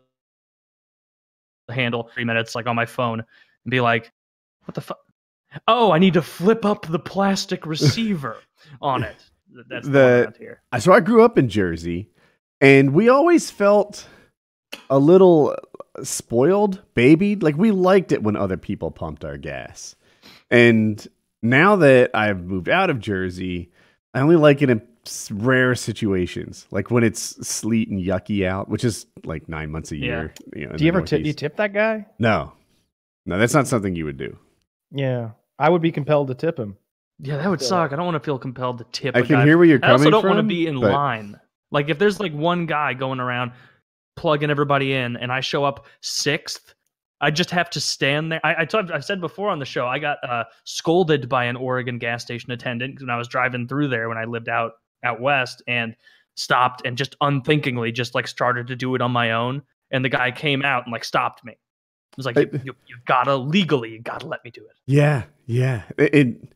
[1.73, 4.11] handle, three minutes, like on my phone, and be like,
[4.65, 4.99] what the fuck?
[5.67, 8.37] Oh, I need to flip up the plastic receiver
[8.81, 9.17] on it.
[9.69, 10.61] That's the, here.
[10.79, 12.09] so I grew up in Jersey,
[12.59, 14.07] and we always felt
[14.89, 15.55] a little
[16.03, 17.43] spoiled, babied.
[17.43, 19.95] Like we liked it when other people pumped our gas.
[20.51, 21.05] And
[21.41, 23.71] now that I've moved out of Jersey,
[24.13, 24.81] I only like it in
[25.31, 29.97] rare situations, like when it's sleet and yucky out, which is like nine months a
[29.97, 30.05] Yeah.
[30.05, 30.33] year.
[30.55, 31.25] You know, Do you ever tip?
[31.25, 32.05] You tip that guy?
[32.19, 32.53] No,
[33.25, 34.37] no, that's not something you would do.
[34.91, 36.77] Yeah, I would be compelled to tip him.
[37.19, 37.67] Yeah, that would Yeah.
[37.67, 37.93] suck.
[37.93, 39.15] I don't want to feel compelled to tip.
[39.15, 39.91] I a can guy hear where you're coming.
[39.91, 41.39] I also don't want to be in but- line.
[41.71, 43.51] Like if there's like one guy going around
[44.15, 46.73] plugging everybody in, and I show up sixth,
[47.21, 48.39] I just have to stand there.
[48.45, 51.55] I, I told, I said before on the show, I got uh, scolded by an
[51.55, 54.73] Oregon gas station attendant when I was driving through there when I lived out
[55.05, 55.95] out west, and
[56.35, 59.61] stopped and just unthinkingly just like started to do it on my own.
[59.91, 61.53] And the guy came out and like stopped me.
[61.53, 64.75] It was like, I- you, you, you gotta legally, you gotta let me do it.
[64.85, 65.83] Yeah, yeah.
[65.97, 66.49] It, it-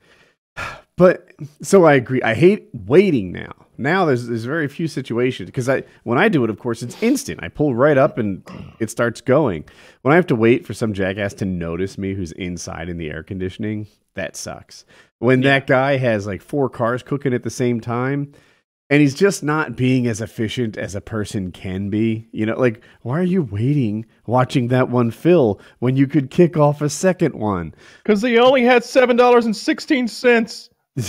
[0.96, 1.32] but
[1.62, 2.22] so I agree.
[2.22, 3.54] I hate waiting now.
[3.78, 7.02] Now there's there's very few situations because I when I do it, of course, it's
[7.02, 7.42] instant.
[7.42, 8.44] I pull right up and
[8.80, 9.64] it starts going.
[10.02, 13.10] When I have to wait for some jackass to notice me who's inside in the
[13.10, 14.84] air conditioning, that sucks.
[15.20, 18.34] When that guy has like four cars cooking at the same time.
[18.92, 22.28] And he's just not being as efficient as a person can be.
[22.32, 26.58] You know, like, why are you waiting watching that one fill when you could kick
[26.58, 27.76] off a second one?
[28.04, 30.70] Because he only had seven dollars and sixteen cents.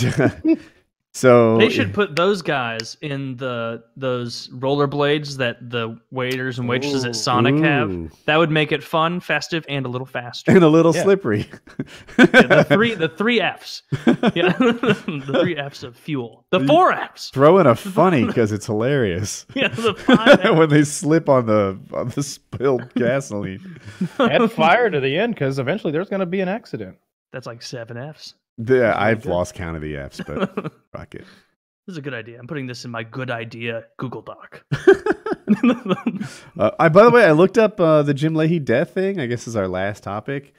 [1.13, 7.03] so They should put those guys in the those rollerblades that the waiters and waitresses
[7.03, 8.11] at Sonic have.
[8.25, 10.51] That would make it fun, festive, and a little faster.
[10.51, 11.03] and a little Yeah.
[11.03, 11.45] slippery.
[12.17, 13.83] Yeah, the three the three F's.
[14.35, 14.53] Yeah.
[14.57, 16.45] the three F's of fuel.
[16.51, 17.29] The four F's.
[17.29, 21.77] Throw in a funny because it's hilarious Yeah, the five when they slip on the
[21.93, 23.79] on the spilled gasoline.
[24.19, 26.97] Add fire to the end because eventually there's going to be an accident.
[27.33, 28.35] That's like seven F's.
[28.57, 30.53] The, I've lost count of the F's, but
[30.91, 31.21] fuck it.
[31.87, 32.37] this is a good idea.
[32.39, 34.63] I'm putting this in my good idea Google Doc.
[36.57, 39.19] Uh, I by the way, I looked up uh, the Jim Lahey death thing.
[39.19, 40.53] I guess is our last topic.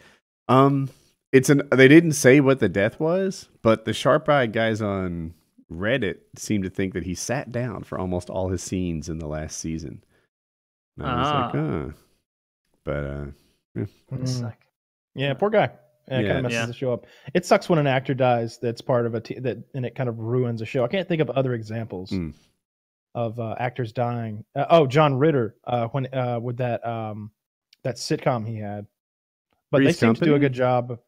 [0.48, 0.90] Um,
[1.32, 5.32] it's an they didn't say what the death was, but the sharp-eyed guys on
[5.70, 9.28] Reddit seem to think that he sat down for almost all his scenes in the
[9.28, 10.02] last season.
[10.98, 11.92] And I was like, Ah.
[12.84, 14.56] But uh, What a.
[15.14, 15.70] Yeah, poor guy.
[16.08, 16.32] And it Yeah.
[16.34, 16.66] kind of messes Yeah.
[16.66, 17.06] the show up.
[17.34, 20.08] It sucks when an actor dies that's part of a te- that and it kind
[20.08, 20.84] of ruins a show.
[20.84, 22.34] I can't think of other examples Mm.
[23.14, 24.44] of uh, actors dying.
[24.54, 27.30] Uh, oh, John Ritter uh, when uh, with that um,
[27.84, 28.86] that sitcom he had.
[29.70, 30.98] But they Three's seem to do a good job.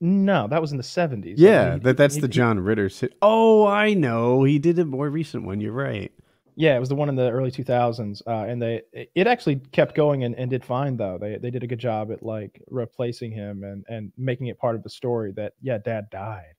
[0.00, 1.38] No, that was in the seventies.
[1.38, 2.88] yeah, that that's the John Ritter.
[2.88, 4.42] Sit- oh, I know.
[4.44, 5.60] He did a more recent one.
[5.60, 6.10] You're right.
[6.54, 9.56] Yeah, it was the one in the early 2000s, uh, and they it- it actually
[9.72, 11.18] kept going and, and did fine though.
[11.18, 14.76] They they did a good job at like replacing him and and making it part
[14.76, 16.54] of the story that yeah, Dad died.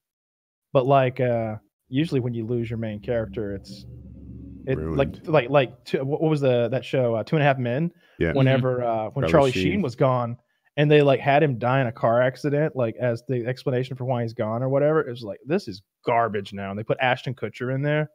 [0.71, 1.57] But like uh,
[1.89, 3.85] usually when you lose your main character, it's
[4.65, 5.27] it like Ruined.
[5.27, 7.91] like like two, what what was the that show uh, Two and a Half Men
[8.17, 8.33] Yeah.
[8.33, 9.71] whenever uh, when Charlie Charlie Sheen.
[9.73, 9.81] Sheen.
[9.81, 10.37] was gone,
[10.77, 14.05] and they like had him die in a car accident, like as the explanation for
[14.05, 15.01] why he's gone or whatever.
[15.01, 18.09] It was like this is garbage now, and they put Ashton Kutcher in there.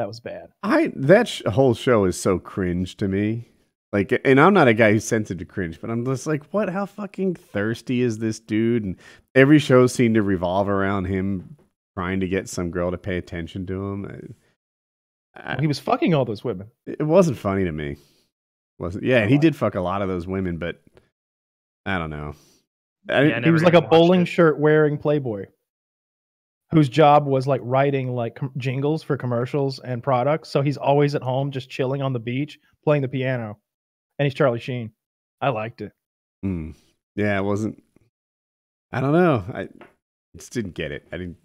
[0.00, 0.48] That was bad.
[0.62, 3.50] I that sh- whole show is so cringe to me.
[3.92, 6.70] Like, and I'm not a guy who's sensitive to cringe, but I'm just like, what?
[6.70, 8.82] How fucking thirsty is this dude?
[8.84, 8.96] And
[9.34, 11.56] every show seemed to revolve around him
[11.98, 14.34] trying to get some girl to pay attention to him.
[15.36, 16.68] I- he was fucking all those women.
[16.86, 17.90] it wasn't funny to me.
[17.90, 17.98] It
[18.78, 19.04] wasn't?
[19.04, 20.80] Yeah, and he did fuck a lot of those women, but
[21.84, 22.34] I don't know.
[23.08, 24.26] I, Yeah, I he was like a bowling it.
[24.28, 25.46] shirt wearing playboy
[26.72, 31.14] whose job was like writing like com- jingles for commercials and products so he's always
[31.14, 33.58] at home just chilling on the beach playing the piano
[34.18, 34.90] and he's charlie sheen
[35.40, 35.92] i liked it
[36.44, 36.74] Mm.
[37.16, 37.82] Yeah, it wasn't.
[38.92, 39.44] I don't know.
[39.52, 39.68] I
[40.34, 41.06] just didn't get it.
[41.12, 41.36] I didn't.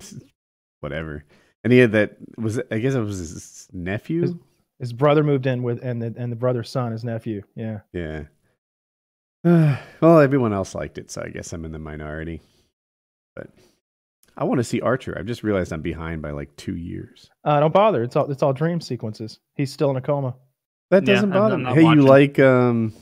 [0.80, 1.24] Whatever.
[1.62, 2.16] And he had that.
[2.36, 4.22] Was it, I guess it was his nephew.
[4.22, 4.34] His-
[4.80, 8.24] his brother moved in with and the, and the brother's son his nephew yeah yeah.
[10.00, 12.40] well, everyone else liked it, so I guess I'm in the minority.
[13.36, 13.50] But
[14.36, 15.16] I want to see Archer.
[15.18, 17.30] I've just realized I'm behind by like two years.
[17.44, 20.34] uh, don't bother it's all it's all dream sequences he's still in a coma
[20.90, 21.64] That doesn't I'm- bother I'm me.
[21.64, 22.92] not Hey, you like um,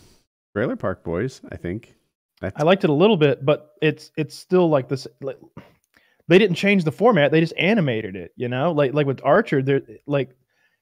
[0.55, 1.41] Trailer Park Boys?
[1.51, 1.95] I think.
[2.41, 5.39] That's, i liked it a little bit but it's it's still like this like,
[6.29, 9.63] they didn't change the format they just animated it you know like like with archer
[9.63, 10.31] they're like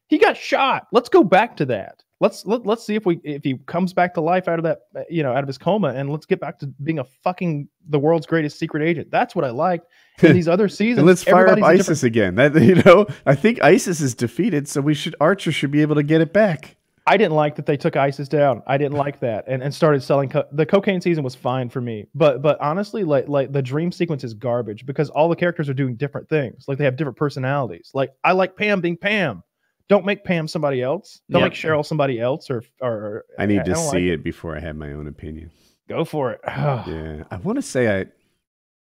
[0.08, 3.42] he got shot let's go back to that let's let, let's see if we if
[3.42, 5.88] he comes back to life out of that uh, you know out of his coma
[5.88, 9.44] and let's get back to being a fucking the world's greatest secret agent that's what
[9.44, 9.86] i liked
[10.22, 12.34] in these other seasons let's fire up a different- ISIS again.
[12.34, 15.94] That you know, I think ISIS is defeated, so we should Archer should be able
[15.96, 16.76] to get it back.
[17.06, 18.62] I didn't like that they took ISIS down.
[18.66, 20.28] I didn't like that, and, and started selling.
[20.28, 23.90] Co- the cocaine season was fine for me, but but honestly, like like the dream
[23.90, 26.66] sequence is garbage because all the characters are doing different things.
[26.68, 27.90] Like they have different personalities.
[27.94, 29.42] Like I like Pam being Pam.
[29.90, 31.20] Don't make Pam somebody else.
[31.28, 31.50] Don't Yep.
[31.50, 32.48] make Cheryl somebody else.
[32.48, 35.50] Or or I need to don't see like it before I have my own opinion.
[35.88, 36.40] Go for it.
[36.46, 38.06] Yeah, I want to say I.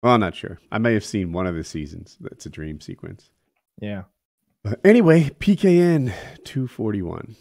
[0.04, 0.60] Well, I'm not sure.
[0.72, 2.18] I may have seen one of the seasons.
[2.22, 3.32] That's a dream sequence.
[3.82, 4.04] yeah.
[4.64, 6.12] But anyway, PKN
[6.44, 7.36] 241.